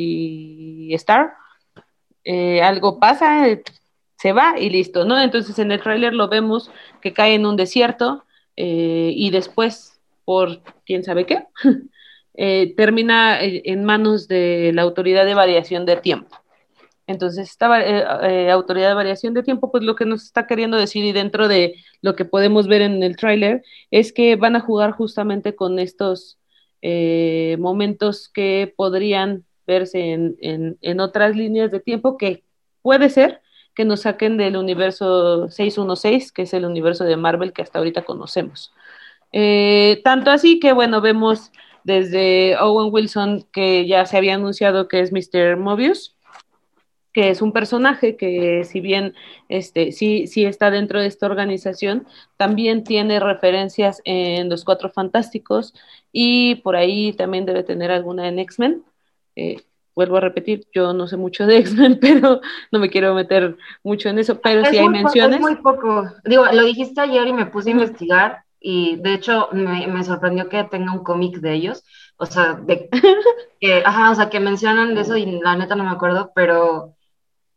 [0.90, 1.34] y, Star,
[2.62, 3.46] algo pasa,
[4.24, 5.20] se va y listo, ¿no?
[5.20, 6.70] Entonces en el tráiler lo vemos
[7.02, 8.24] que cae en un desierto
[8.56, 11.44] y después, por quién sabe qué,
[12.36, 16.36] Eh, termina eh, en manos de la autoridad de variación de tiempo.
[17.06, 21.04] Entonces, esta eh, autoridad de variación de tiempo, pues lo que nos está queriendo decir
[21.04, 24.92] y dentro de lo que podemos ver en el tráiler es que van a jugar
[24.92, 26.38] justamente con estos
[27.58, 30.36] momentos que podrían verse en,
[30.82, 32.44] en, otras líneas de tiempo que
[32.82, 33.40] puede ser
[33.74, 38.02] que nos saquen del universo 616, que es el universo de Marvel que hasta ahorita
[38.02, 38.72] conocemos.
[40.04, 41.50] tanto así que, bueno, vemos
[41.84, 45.56] desde Owen Wilson, que ya se había anunciado que es Mr.
[45.56, 46.16] Mobius,
[47.14, 49.14] que es un personaje que si bien
[49.48, 52.06] este, sí, sí está dentro de esta organización,
[52.36, 55.74] también tiene referencias en Los Cuatro Fantásticos
[56.12, 58.84] y por ahí también debe tener alguna en X-Men.
[59.36, 59.62] Eh,
[59.94, 62.40] vuelvo a repetir, yo no sé mucho de X-Men, pero
[62.70, 65.40] no me quiero meter mucho en eso, pero si hay menciones.
[65.40, 66.10] muy poco.
[66.24, 70.64] Digo, lo dijiste ayer y me puse a investigar y de hecho me, sorprendió que
[70.64, 71.84] tenga un cómic de ellos,
[72.16, 72.88] o sea, de
[73.60, 76.94] que, ajá, o sea, que mencionan de eso y la neta no me acuerdo, pero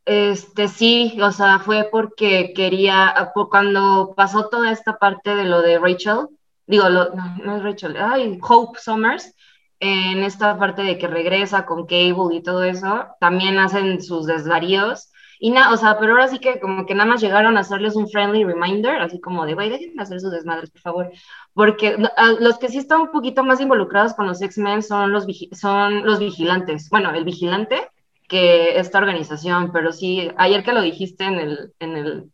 [0.05, 5.79] este sí, o sea, fue porque quería, cuando pasó toda esta parte de lo de
[5.79, 6.27] Rachel,
[6.65, 7.09] digo, no,
[7.43, 9.33] no es Rachel, ay, Hope Summers,
[9.80, 15.11] en esta parte de que regresa con Cable y todo eso, también hacen sus desvaríos
[15.39, 17.95] y nada, o sea, pero ahora sí que como que nada más llegaron a hacerles
[17.95, 21.11] un friendly reminder, así como de, güey, dejen de hacer sus desmadres, por favor.
[21.53, 21.95] Porque
[22.39, 26.19] los que sí están un poquito más involucrados con los X-Men son los, son los
[26.19, 26.89] vigilantes.
[26.89, 27.88] Bueno, el vigilante
[28.28, 32.32] que esta organización, pero sí, ayer que lo dijiste en el, en el,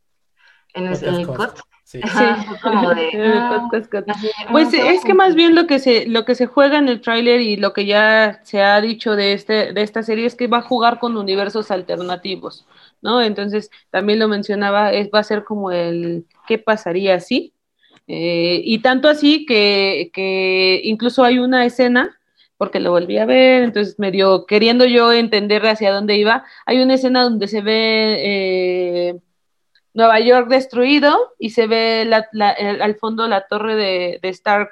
[0.73, 1.27] en el, en el
[2.01, 2.01] Sí.
[2.61, 3.69] Como de, ah,
[4.51, 7.41] pues es que más bien lo que se lo que se juega en el tráiler
[7.41, 10.57] y lo que ya se ha dicho de este de esta serie es que va
[10.57, 12.65] a jugar con universos alternativos.
[13.03, 13.21] ¿no?
[13.21, 17.53] Entonces, también lo mencionaba, es, va a ser como el qué pasaría si.
[18.07, 22.19] Eh, y tanto así que, que, incluso hay una escena,
[22.57, 26.95] porque lo volví a ver, entonces medio queriendo yo entender hacia dónde iba, hay una
[26.95, 29.19] escena donde se ve eh,
[29.93, 32.09] Nueva York destruido y se ve
[32.41, 34.71] al fondo la torre de, Stark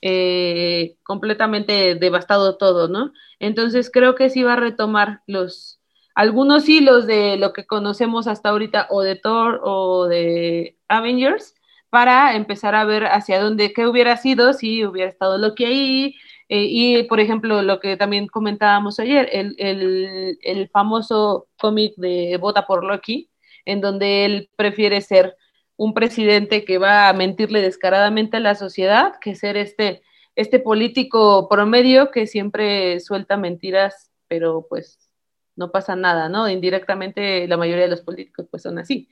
[0.00, 3.12] eh, completamente devastado todo, ¿no?
[3.40, 5.80] Entonces creo que sí va a retomar los,
[6.14, 11.54] algunos hilos de lo que conocemos hasta ahorita o de Thor o de Avengers
[11.90, 16.14] para empezar a ver hacia dónde, qué hubiera sido si hubiera estado Loki ahí.
[16.48, 22.36] Eh, y, por ejemplo, lo que también comentábamos ayer, el, el, el famoso cómic de
[22.40, 23.30] Vota por Loki,
[23.64, 25.36] en donde él prefiere ser
[25.76, 30.02] un presidente que va a mentirle descaradamente a la sociedad que ser este,
[30.36, 35.10] este político promedio que siempre suelta mentiras, pero pues
[35.56, 36.48] no pasa nada, ¿no?
[36.48, 39.08] Indirectamente la mayoría de los políticos pues son así.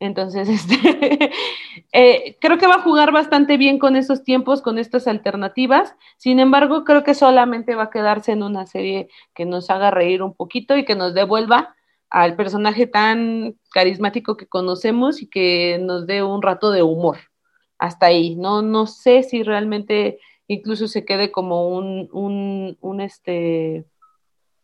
[0.00, 1.30] Entonces, este,
[1.92, 5.94] eh, creo que va a jugar bastante bien con estos tiempos, con estas alternativas.
[6.16, 10.22] Sin embargo, creo que solamente va a quedarse en una serie que nos haga reír
[10.22, 11.74] un poquito y que nos devuelva
[12.10, 17.18] al personaje tan carismático que conocemos y que nos dé un rato de humor.
[17.76, 18.36] Hasta ahí.
[18.36, 23.84] No, no sé si realmente incluso se quede como un, un, un este,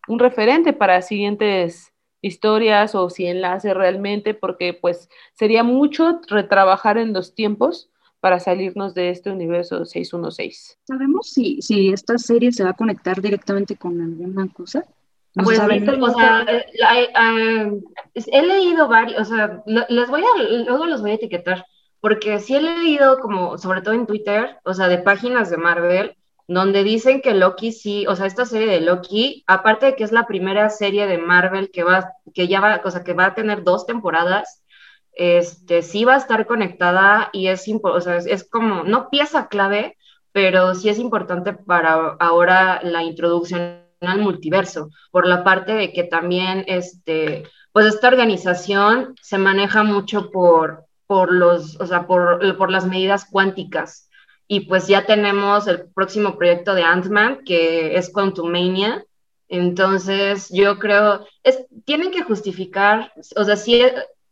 [0.06, 1.92] un referente para siguientes
[2.22, 7.90] historias o si enlace realmente, porque pues sería mucho retrabajar en los tiempos
[8.20, 10.78] para salirnos de este universo 616.
[10.84, 14.84] ¿Sabemos si, si esta serie se va a conectar directamente con alguna cosa?
[15.35, 17.70] Pues, o sea, eh, eh,
[18.14, 21.64] he leído varios, o sea, les voy a, luego los voy a etiquetar,
[22.01, 26.16] porque sí he leído como, sobre todo en Twitter, o sea, de páginas de Marvel,
[26.49, 30.11] donde dicen que Loki sí, o sea, esta serie de Loki, aparte de que es
[30.11, 33.35] la primera serie de Marvel que va, que ya va, o sea, que va a
[33.35, 34.64] tener dos temporadas,
[35.12, 39.97] este, sí va a estar conectada y es, o sea, es, como, no pieza clave,
[40.33, 46.05] pero sí es importante para ahora la introducción al multiverso, por la parte de que
[46.05, 52.70] también, este, pues esta organización se maneja mucho por, por los, o sea, por, por
[52.70, 54.11] las medidas cuánticas
[54.53, 59.05] y pues ya tenemos el próximo proyecto de Ant-Man, que es Quantumania.
[59.48, 63.80] Entonces, yo creo, es, tienen que justificar, o sea, si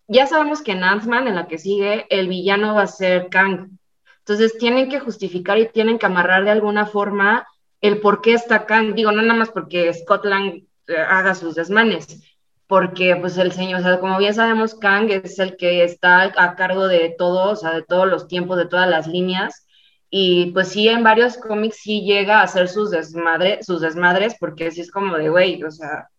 [0.08, 3.78] ya sabemos que en Ant-Man, en la que sigue, el villano va a ser Kang.
[4.18, 7.46] Entonces, tienen que justificar y tienen que amarrar de alguna forma
[7.80, 8.94] el por qué está Kang.
[8.94, 12.22] Digo, no nada más porque Scotland eh, haga sus desmanes
[12.68, 16.54] porque pues el señor, o sea, como bien sabemos, Kang es el que está a
[16.54, 19.66] cargo de todo, o sea, de todos los tiempos, de todas las líneas,
[20.10, 24.70] y pues sí, en varios cómics sí llega a hacer sus, desmadre, sus desmadres, porque
[24.70, 26.10] sí es como de, güey, o sea,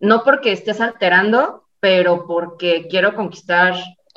[0.00, 3.74] no porque estés alterando, pero porque quiero conquistar,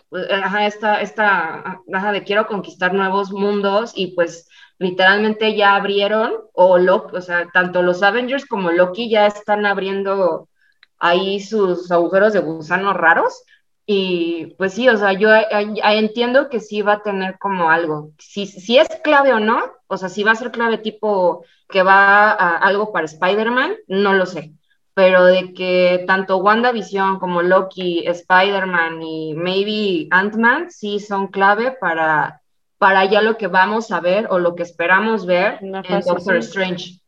[0.09, 4.47] pues, ajá, esta, esta, ajá, de quiero conquistar nuevos mundos, y pues
[4.81, 10.49] literalmente ya abrieron, o, Loki, o sea, tanto los Avengers como Loki ya están abriendo
[10.97, 13.43] ahí sus agujeros de gusano raros.
[13.85, 18.11] Y pues sí, o sea, yo entiendo que sí va a tener como algo.
[18.17, 21.83] Si, si es clave o no, o sea, si va a ser clave tipo que
[21.83, 24.53] va a algo para Spider-Man, no lo sé.
[24.95, 32.40] Pero de que tanto WandaVision como Loki, Spider-Man y maybe Ant-Man sí son clave para,
[32.81, 36.99] para ya lo que vamos a ver o lo que esperamos ver en Doctor Strange.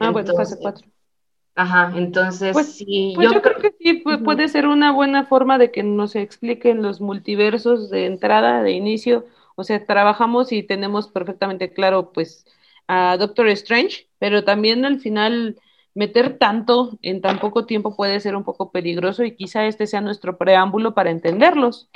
[0.00, 0.84] Ah, bueno, fase 4.
[1.54, 3.12] Ajá, entonces pues, sí.
[3.14, 7.00] Pues yo, creo, que sí puede ser una buena forma de que nos expliquen los
[7.00, 9.24] multiversos de entrada, de inicio.
[9.54, 12.44] O sea, trabajamos y tenemos perfectamente claro, pues,
[12.88, 15.60] a Doctor Strange, pero también al final
[15.94, 20.00] meter tanto en tan poco tiempo puede ser un poco peligroso y quizá este sea
[20.00, 21.88] nuestro preámbulo para entenderlos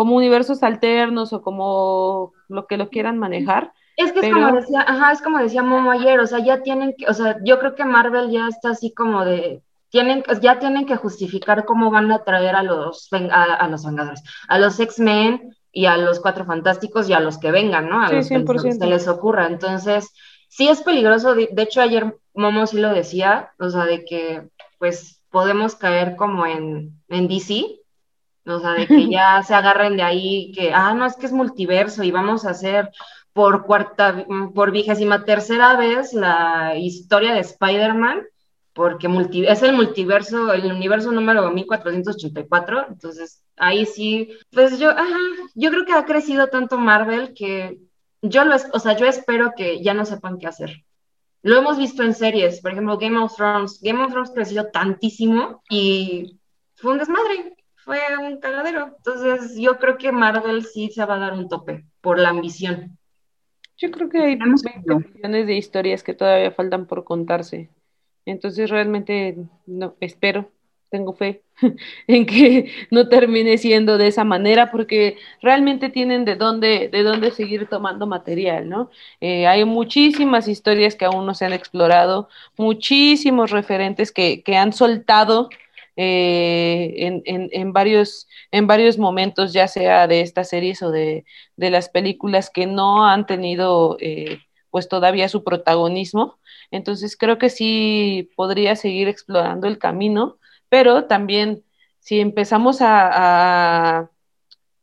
[0.00, 4.80] como universos alternos o como lo que lo quieran manejar es que es como decía,
[4.80, 7.74] ajá, es como decía Momo ayer, o sea, ya tienen que, o sea, yo creo
[7.74, 12.24] que Marvel ya está así como de, tienen, ya tienen que justificar cómo van a
[12.24, 17.12] traer a los, a, los Vengadores, a los X-Men y a los Cuatro Fantásticos y
[17.12, 18.00] a los que vengan, ¿no?
[18.02, 19.48] A los que se les ocurra.
[19.48, 20.14] Entonces,
[20.48, 24.48] sí es peligroso, de, hecho ayer Momo sí lo decía, o sea, de que
[24.78, 27.79] pues podemos caer como en, en DC,
[28.46, 31.32] o sea, de que ya se agarren de ahí, que, ah, no, es que es
[31.32, 32.90] multiverso y vamos a hacer
[33.32, 38.22] por cuarta, por vigésima tercera vez la historia de Spider-Man,
[38.72, 39.08] porque
[39.48, 45.18] es el multiverso, el universo número 1484, entonces ahí sí, pues yo, ajá,
[45.54, 47.78] yo creo que ha crecido tanto Marvel que
[48.22, 50.84] yo lo, o sea, yo espero que ya no sepan qué hacer.
[51.42, 53.80] Lo hemos visto en series, por ejemplo, Game of Thrones.
[53.80, 56.38] Game of Thrones creció tantísimo y
[56.74, 57.56] fue un desmadre,
[57.90, 58.94] fue un cagadero.
[58.98, 62.96] Entonces, yo creo que Marvel sí se va a dar un tope por la ambición.
[63.76, 67.68] Yo creo que hay 20 millones de historias que todavía faltan por contarse.
[68.26, 70.52] Entonces realmente no espero,
[70.88, 71.42] tengo fe
[72.06, 77.32] en que no termine siendo de esa manera porque realmente tienen de dónde, de dónde
[77.32, 78.90] seguir tomando material, ¿no?
[79.20, 84.72] Eh, hay muchísimas historias que aún no se han explorado, muchísimos referentes que, que han
[84.72, 85.48] soltado
[86.02, 91.26] eh, en, en, en, varios, en varios momentos, ya sea de estas series o de,
[91.56, 94.38] de las películas que no han tenido eh,
[94.70, 96.38] pues todavía su protagonismo.
[96.70, 100.38] Entonces creo que sí podría seguir explorando el camino,
[100.70, 101.64] pero también
[101.98, 104.10] si empezamos a,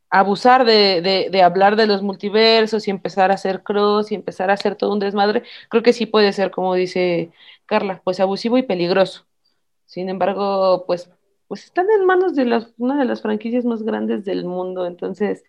[0.10, 4.50] abusar de, de, de, hablar de los multiversos y empezar a hacer cross y empezar
[4.50, 7.32] a hacer todo un desmadre, creo que sí puede ser, como dice
[7.66, 9.27] Carla, pues abusivo y peligroso.
[9.88, 11.12] Sin embargo, pues,
[11.50, 15.46] pues están en manos de las, una de las franquicias más grandes del mundo, entonces,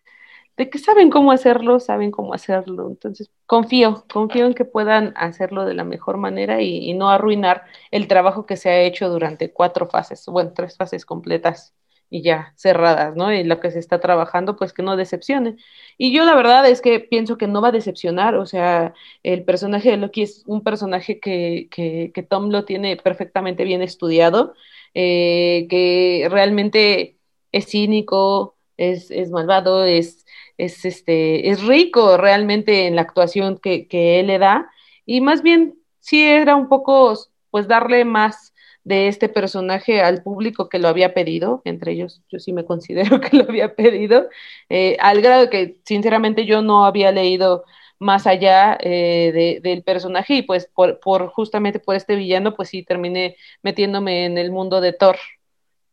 [0.57, 2.89] de que saben cómo hacerlo, saben cómo hacerlo.
[2.89, 7.65] Entonces, confío, confío en que puedan hacerlo de la mejor manera y, y no arruinar
[7.93, 11.75] el trabajo que se ha hecho durante cuatro fases, bueno, tres fases completas
[12.11, 13.33] y ya cerradas, ¿no?
[13.33, 15.57] Y lo que se está trabajando, pues que no decepcione.
[15.99, 19.45] Y yo la verdad es que pienso que no va a decepcionar, o sea, el
[19.45, 24.55] personaje de Loki es un personaje que, que, Tom lo tiene perfectamente bien estudiado,
[24.95, 27.19] eh, que realmente
[27.53, 30.25] es cínico, es, es malvado, es,
[30.57, 34.71] es, este, es rico realmente en la actuación que, que él le da,
[35.07, 37.19] y más bien sí era un poco,
[37.51, 38.55] pues darle más
[38.89, 43.21] de este personaje al público que lo había pedido, entre ellos yo sí me considero
[43.21, 44.29] que lo había pedido,
[44.71, 47.65] eh, al grado que sinceramente yo no había leído
[47.99, 52.71] más allá eh, de, del personaje y pues por, por, justamente por este villano pues
[52.71, 55.17] sí terminé metiéndome en el mundo de Thor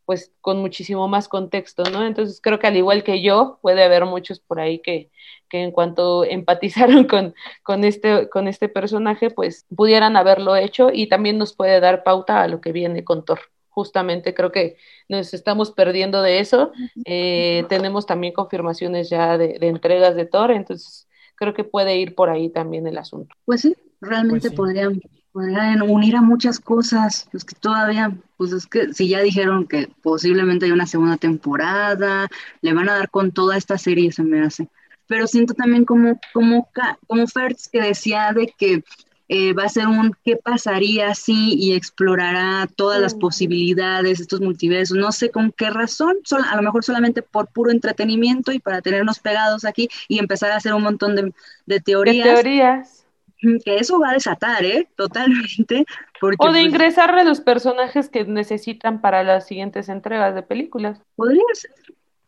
[0.05, 2.05] pues con muchísimo más contexto, ¿no?
[2.05, 5.09] Entonces creo que al igual que yo, puede haber muchos por ahí que,
[5.49, 7.33] que en cuanto empatizaron con,
[7.63, 12.41] con, este, con este personaje, pues pudieran haberlo hecho y también nos puede dar pauta
[12.41, 13.39] a lo que viene con Thor.
[13.69, 14.77] Justamente creo que
[15.09, 16.71] nos estamos perdiendo de eso.
[17.03, 22.15] Eh, tenemos también confirmaciones ya de, de, entregas de Thor, entonces creo que puede ir
[22.15, 23.35] por ahí también el asunto.
[23.43, 23.75] Pues sí,
[24.05, 24.55] realmente pues sí.
[24.55, 25.01] podrían
[25.31, 29.89] podrían unir a muchas cosas, los que todavía, pues es que si ya dijeron que
[30.01, 32.27] posiblemente hay una segunda temporada,
[32.61, 34.69] le van a dar con toda esta serie, se me hace.
[35.07, 36.69] Pero siento también como, como,
[37.07, 38.83] como Fertz que decía de que
[39.27, 44.97] eh, va a ser un qué pasaría si y explorará todas las posibilidades, estos multiversos,
[44.97, 48.81] no sé con qué razón, sol- a lo mejor solamente por puro entretenimiento y para
[48.81, 51.33] tenernos pegados aquí y empezar a hacer un montón de,
[51.65, 53.04] de De teorías, teorías.
[53.65, 54.89] que eso va a desatar, ¿eh?
[54.95, 55.85] Totalmente,
[56.19, 60.43] porque O de pues, ingresar a los personajes que necesitan para las siguientes entregas de
[60.43, 61.01] películas.
[61.15, 61.71] podría ser,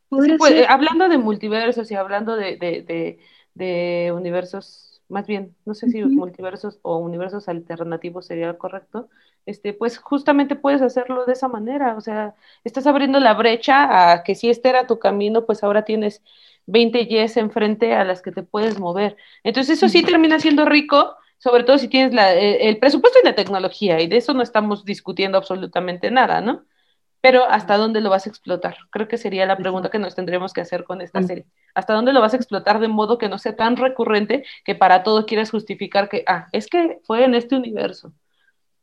[0.10, 0.64] podría Pues, ser.
[0.64, 3.20] eh, hablando de multiversos y hablando de, de, de,
[3.54, 9.10] de universos, más bien, no sé si multiversos o universos alternativos sería lo correcto,
[9.46, 14.24] este, pues justamente puedes hacerlo de esa manera, o sea, estás abriendo la brecha a
[14.24, 16.22] que si este era tu camino, pues ahora tienes
[16.68, 19.18] 20 yes enfrente a las que te puedes mover.
[19.44, 23.26] Entonces eso sí termina siendo rico, sobre todo si tienes la, eh, el presupuesto y
[23.26, 26.66] la tecnología, y de eso no estamos discutiendo absolutamente nada, ¿no?
[27.22, 28.78] Pero ¿hasta dónde lo vas a explotar?
[28.92, 31.46] Creo que sería la pregunta que nos tendríamos que hacer con esta serie.
[31.74, 35.04] ¿Hasta dónde lo vas a explotar de modo que no sea tan recurrente que para
[35.04, 38.14] todo quieras justificar que, ah, es que fue en este universo?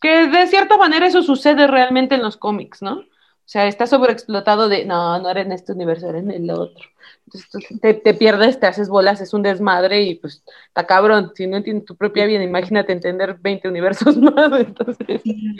[0.00, 3.04] Que de cierta manera eso sucede realmente en los cómics, ¿no?
[3.46, 6.84] O sea, está sobreexplotado de, no, no era en este universo, era en el otro.
[7.26, 11.32] Entonces tú te, te pierdes, te haces bolas, es un desmadre y pues está cabrón.
[11.34, 14.52] Si no entiendes tu propia vida, imagínate entender 20 universos más.
[14.60, 15.56] Entonces, Sí,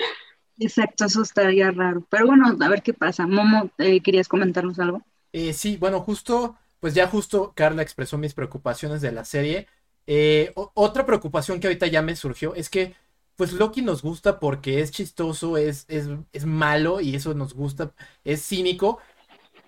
[0.59, 2.07] Exacto, eso estaría raro.
[2.11, 3.26] Pero bueno, a ver qué pasa.
[3.26, 5.03] Momo, eh, ¿querías comentarnos algo?
[5.32, 9.66] Eh, sí, bueno, justo, pues ya justo Carla expresó mis preocupaciones de la serie.
[10.07, 12.95] Eh, otra preocupación que ahorita ya me surgió es que,
[13.37, 17.93] pues Loki nos gusta porque es chistoso, es, es, es malo y eso nos gusta,
[18.24, 18.99] es cínico,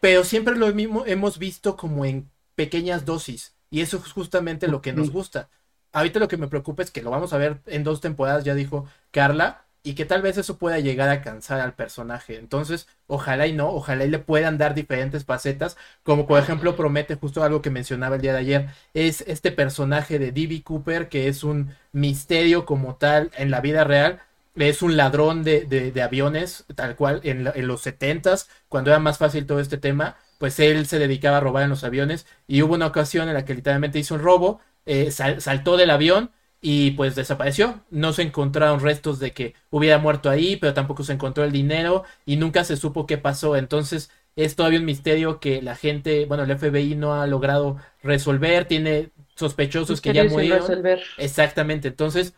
[0.00, 4.82] pero siempre lo mismo hemos visto como en pequeñas dosis y eso es justamente lo
[4.82, 5.50] que nos gusta.
[5.92, 8.54] Ahorita lo que me preocupa es que lo vamos a ver en dos temporadas, ya
[8.54, 12.36] dijo Carla, y que tal vez eso pueda llegar a cansar al personaje.
[12.38, 17.14] Entonces, ojalá y no, ojalá y le puedan dar diferentes facetas, como por ejemplo promete
[17.16, 20.62] justo algo que mencionaba el día de ayer, es este personaje de D.B.
[20.62, 24.20] Cooper, que es un misterio como tal en la vida real,
[24.56, 29.46] es un ladrón de, de- aviones, tal cual, en, los setentas, cuando era más fácil
[29.46, 32.86] todo este tema, pues él se dedicaba a robar en los aviones, y hubo una
[32.86, 36.30] ocasión en la que literalmente hizo un robo, eh, sal- saltó del avión,
[36.68, 37.84] y pues desapareció.
[37.90, 42.02] No se encontraron restos de que hubiera muerto ahí, pero tampoco se encontró el dinero
[42.24, 43.54] y nunca se supo qué pasó.
[43.54, 48.64] Entonces es todavía un misterio que la gente, bueno, el FBI no ha logrado resolver,
[48.64, 50.66] tiene sospechosos que ya murieron.
[50.66, 51.04] resolver.
[51.18, 52.34] Exactamente, entonces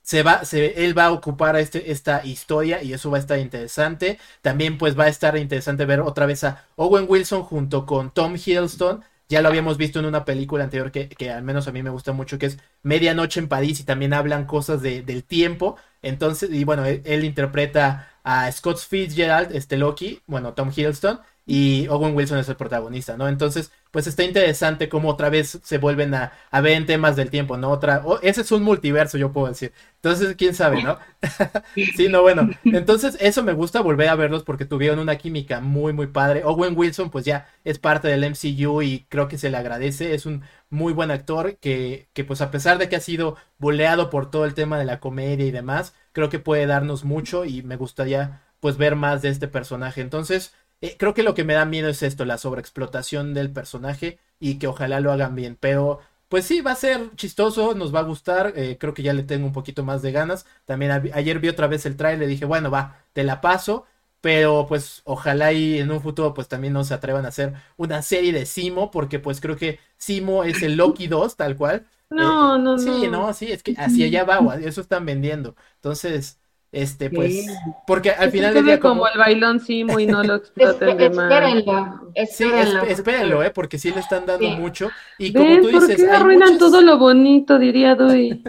[0.00, 3.40] se va, se, él va a ocupar este, esta historia y eso va a estar
[3.40, 4.20] interesante.
[4.42, 8.36] También pues va a estar interesante ver otra vez a Owen Wilson junto con Tom
[8.36, 9.02] Hiddleston.
[9.28, 11.90] Ya lo habíamos visto en una película anterior que, que al menos a mí me
[11.90, 15.76] gusta mucho, que es Medianoche en París y también hablan cosas de, del tiempo.
[16.02, 21.86] Entonces, y bueno, él, él interpreta a Scott Fitzgerald, este Loki, bueno, Tom Hiddleston, y
[21.88, 23.28] Owen Wilson es el protagonista, ¿no?
[23.28, 27.30] Entonces, pues está interesante cómo otra vez se vuelven a, a ver en temas del
[27.30, 27.70] tiempo, ¿no?
[27.70, 29.72] Otra, oh, ese es un multiverso, yo puedo decir.
[29.96, 30.98] Entonces, quién sabe, ¿no?
[31.96, 32.50] sí, no, bueno.
[32.64, 36.42] Entonces, eso me gusta volver a verlos porque tuvieron una química muy, muy padre.
[36.44, 40.14] Owen Wilson, pues ya es parte del MCU y creo que se le agradece.
[40.14, 44.10] Es un muy buen actor que, que pues a pesar de que ha sido boleado
[44.10, 47.62] por todo el tema de la comedia y demás, creo que puede darnos mucho y
[47.62, 50.00] me gustaría pues ver más de este personaje.
[50.00, 54.18] Entonces, eh, creo que lo que me da miedo es esto, la sobreexplotación del personaje
[54.38, 55.56] y que ojalá lo hagan bien.
[55.60, 58.52] Pero pues sí, va a ser chistoso, nos va a gustar.
[58.56, 60.46] eh, creo que ya le tengo un poquito más de ganas.
[60.64, 63.86] También a- ayer vi otra vez el trailer y dije, bueno, va, te la paso.
[64.20, 68.02] Pero pues ojalá y en un futuro pues también no se atrevan a hacer una
[68.02, 71.86] serie de Simo, porque pues creo que Simo es el Loki 2, tal cual.
[72.10, 73.08] No, Eh, no, Sí, no.
[73.08, 75.56] no, sí, es que hacia allá va, eso están vendiendo.
[75.76, 76.40] Entonces,
[76.72, 77.46] este, pues, Sí.
[77.86, 79.08] porque al final del día como como...
[79.08, 81.32] el bailón Simo y no lo exploten de más.
[81.32, 82.82] Espérenlo, Sí, espérenlo.
[82.82, 83.50] es- espérenlo, ¿eh?
[83.50, 84.54] Porque sí le están dando Sí.
[84.54, 84.94] mucho.
[85.18, 85.62] Y como ¿Ves?
[85.62, 88.42] tú ¿Por dices, qué arruinan muchas, todo lo bonito, diría Dui?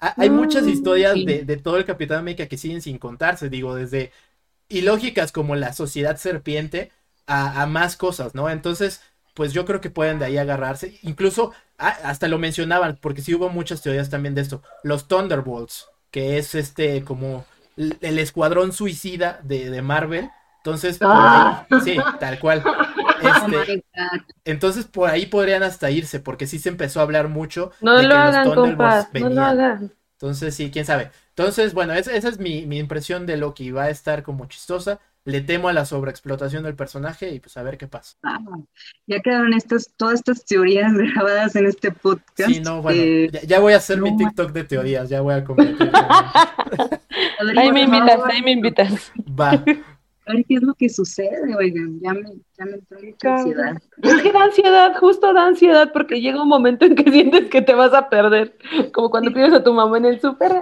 [0.00, 1.24] ha- hay muchas historias sí.
[1.24, 4.12] de, de todo el Capitán América que siguen sin contarse, digo, desde
[4.68, 6.92] ilógicas como la sociedad serpiente
[7.26, 8.50] a, a más cosas, ¿no?
[8.50, 9.02] Entonces,
[9.34, 10.98] pues yo creo que pueden de ahí agarrarse.
[11.02, 14.62] Incluso, ah, hasta lo mencionaban, porque sí hubo muchas teorías también de esto.
[14.82, 17.44] Los Thunderbolts, que es este como
[18.00, 20.30] el escuadrón suicida de, de Marvel.
[20.58, 21.66] Entonces, por Ah.
[21.70, 22.62] ahí, sí, tal cual.
[23.20, 23.84] Este,
[24.44, 28.04] entonces por ahí podrían hasta irse, porque sí se empezó a hablar mucho No de
[28.04, 29.42] lo que los hagan, Thunderbolts compas, no lo venían.
[29.42, 29.92] hagan.
[30.14, 31.10] Entonces sí, quién sabe.
[31.30, 33.70] Entonces, bueno, esa, esa es mi, mi impresión de Loki.
[33.72, 35.00] Va a estar como chistosa.
[35.28, 38.16] Le temo a la sobreexplotación del personaje y pues a ver qué pasa.
[38.22, 38.38] Ah,
[39.06, 42.50] ya quedaron estas, todas estas teorías grabadas en este podcast.
[42.50, 45.20] Sí, no, bueno, Eh, ya, ya voy a hacer no mi TikTok de teorías, ya
[45.20, 45.40] voy a.
[47.40, 49.12] Rodrigo, Ahí me invitas, ahí me invitas.
[49.38, 49.50] Va.
[50.28, 53.76] a ver qué es lo que sucede, oigan, ya me, ya me entró mucha ansiedad.
[54.02, 57.60] Es que da ansiedad, justo da ansiedad, porque llega un momento en que sientes que
[57.60, 58.56] te vas a perder,
[58.94, 60.52] como cuando pides a tu mamá en el súper.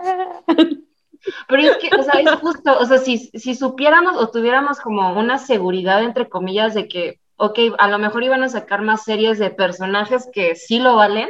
[1.49, 5.12] Pero es que, o sea, es justo, o sea, si, si supiéramos o tuviéramos como
[5.18, 9.39] una seguridad, entre comillas, de que, ok, a lo mejor iban a sacar más series
[9.39, 11.29] de personajes que sí lo valen,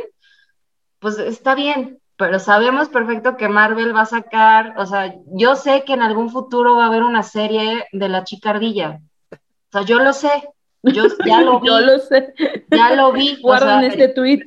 [0.99, 5.85] pues está bien, pero sabemos perfecto que Marvel va a sacar, o sea, yo sé
[5.85, 9.01] que en algún futuro va a haber una serie de la chicardilla.
[9.31, 9.37] O
[9.71, 10.31] sea, yo lo sé,
[10.83, 11.67] yo ya lo vi.
[11.67, 12.35] Yo lo sé.
[12.71, 13.37] Ya lo vi.
[13.43, 14.43] Guarden este tweet.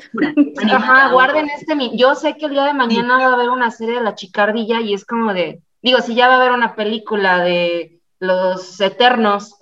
[0.71, 1.75] Ajá, guarden este.
[1.97, 4.81] Yo sé que el día de mañana va a haber una serie de la chicardilla
[4.81, 5.61] y es como de.
[5.81, 9.55] Digo, si ya va a haber una película de los Eternos,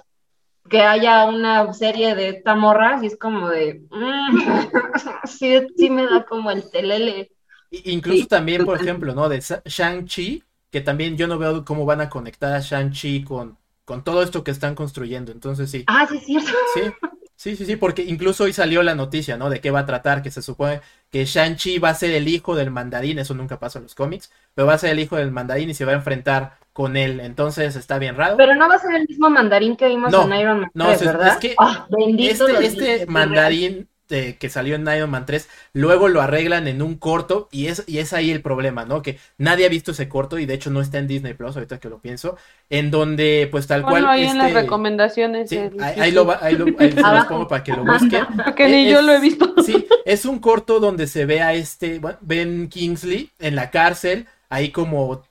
[0.69, 3.85] que haya una serie de esta morra, y es como de.
[3.89, 4.37] Mm,
[5.25, 7.31] sí, sí me da como el telele.
[7.69, 9.27] Incluso también, por ejemplo, ¿no?
[9.27, 13.57] De Shang-Chi, que también yo no veo cómo van a conectar a Shang-Chi con
[13.87, 15.31] con todo esto que están construyendo.
[15.31, 15.85] Entonces sí.
[15.87, 16.37] Ah, sí, sí.
[16.37, 16.91] Sí,
[17.37, 19.49] sí, sí, sí, porque incluso hoy salió la noticia, ¿no?
[19.49, 22.53] De qué va a tratar, que se supone que Shang-Chi va a ser el hijo
[22.53, 25.31] del mandarín, eso nunca pasa en los cómics, pero va a ser el hijo del
[25.31, 28.35] mandarín y se va a enfrentar con él, entonces está bien raro.
[28.35, 31.05] Pero no va a ser el mismo mandarín que vimos en Iron Man 3, no,
[31.05, 31.27] ¿verdad?
[31.29, 36.21] Es que ah, este, este mandarín este, que salió en Iron Man 3, luego lo
[36.21, 39.01] arreglan en un corto y es, y es ahí el problema, ¿no?
[39.01, 41.81] Que nadie ha visto ese corto y de hecho no está en Disney Plus, ahorita
[41.81, 42.37] que lo pienso,
[42.69, 44.07] en donde pues tal cual...
[44.07, 45.51] ahí en las este, recomendaciones.
[45.51, 48.25] ahí, lo, ahí, lo, ahí se los pongo para que lo busquen.
[48.45, 49.53] Porque ni yo lo he visto.
[49.65, 54.71] Sí, es un corto donde se ve a este, Ben Kingsley en la cárcel, ahí
[54.71, 55.21] como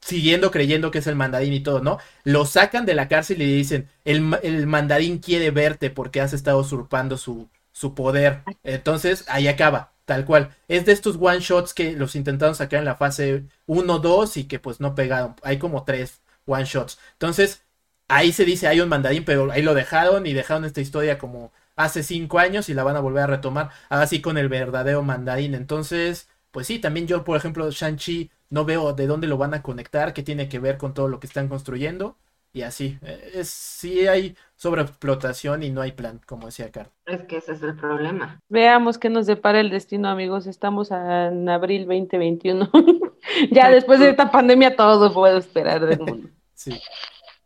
[0.00, 1.98] siguiendo creyendo que es el mandarín y todo, ¿no?
[2.22, 6.32] Lo sacan de la cárcel y le dicen, el, el mandarín quiere verte porque has
[6.32, 8.44] estado usurpando su, su poder.
[8.64, 10.56] Entonces, ahí acaba, tal cual.
[10.68, 14.44] Es de estos one shots que los intentaron sacar en la fase 1, 2 y
[14.44, 15.36] que pues no pegaron.
[15.42, 16.98] Hay como tres one shots.
[17.14, 17.62] Entonces,
[18.08, 21.52] ahí se dice hay un mandarín, pero ahí lo dejaron y dejaron esta historia como
[21.76, 23.70] hace cinco años y la van a volver a retomar.
[23.88, 25.54] Así con el verdadero mandarín.
[25.54, 29.62] Entonces, pues sí, también yo, por ejemplo, Shang-Chi no veo de dónde lo van a
[29.62, 32.16] conectar, qué tiene que ver con todo lo que están construyendo.
[32.54, 36.88] Y así, eh, es, sí hay sobreexplotación y no hay plan, como decía Carl.
[37.04, 38.40] Es que ese es el problema.
[38.48, 40.46] Veamos qué nos depara el destino, amigos.
[40.46, 42.70] Estamos en abril 2021.
[43.50, 46.28] ya después de esta pandemia todo puedo esperar del mundo.
[46.54, 46.80] sí.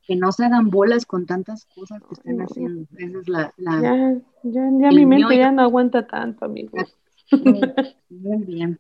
[0.07, 2.87] Que no se hagan bolas con tantas cosas que están haciendo.
[2.99, 3.55] Esa es la...
[3.57, 6.95] Ya, ya, ya mi mente ya no aguanta tanto, amigos.
[8.11, 8.79] Muy bien.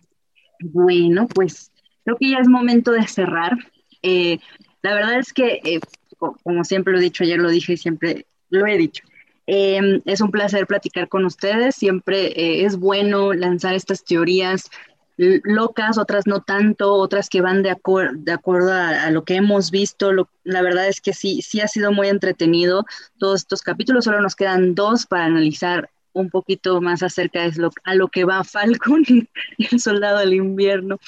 [0.60, 1.72] Bueno, pues
[2.04, 3.56] creo que ya es momento de cerrar.
[4.02, 4.38] Eh,
[4.82, 5.80] la verdad es que eh,
[6.18, 9.04] como siempre lo he dicho, ayer lo dije y siempre lo he dicho.
[9.46, 14.70] Em, es un placer platicar con ustedes, siempre eh, es bueno lanzar estas teorías
[15.18, 17.76] locas, otras no tanto, otras que van de,
[18.14, 20.12] de acuerdo a, lo que hemos visto.
[20.44, 22.84] la verdad es que sí, sí ha sido muy entretenido
[23.18, 27.70] todos estos capítulos, solo nos quedan dos para analizar un poquito más acerca de lo,
[27.84, 29.04] a lo que va Falcon,
[29.58, 30.98] el soldado del invierno.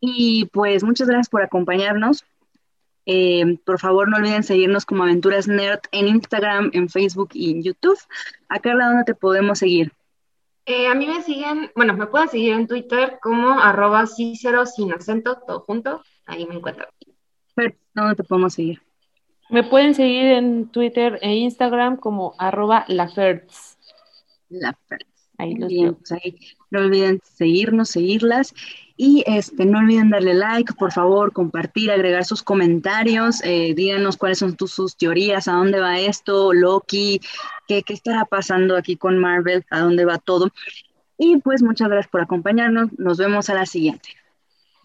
[0.00, 2.24] Y pues muchas gracias por acompañarnos.
[3.06, 7.62] Eh, por favor, no olviden seguirnos como Aventuras Nerd en Instagram, en Facebook y en
[7.62, 7.98] YouTube.
[8.48, 9.92] A Carla, ¿dónde te podemos seguir?
[10.66, 14.92] Eh, a mí me siguen, bueno, me pueden seguir en Twitter como arroba cícero sin
[14.92, 16.02] acento, todo junto.
[16.26, 16.88] Ahí me encuentro.
[17.54, 18.82] Fer, ¿dónde te podemos seguir?
[19.48, 23.78] Me pueden seguir en Twitter e Instagram como arroba laferts.
[24.48, 25.30] Laferts.
[25.38, 26.36] Ahí los Bien, pues ahí
[26.76, 28.54] no olviden seguirnos, seguirlas.
[28.98, 34.38] Y este, no olviden darle like, por favor, compartir, agregar sus comentarios, eh, díganos cuáles
[34.38, 37.20] son sus teorías, a dónde va esto, Loki,
[37.68, 40.50] qué, qué estará pasando aquí con Marvel, a dónde va todo.
[41.18, 42.90] Y pues muchas gracias por acompañarnos.
[42.98, 44.08] Nos vemos a la siguiente.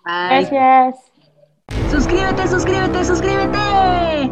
[0.03, 0.45] Bye.
[0.49, 0.95] Gracias.
[1.89, 4.31] Suscríbete, suscríbete, suscríbete.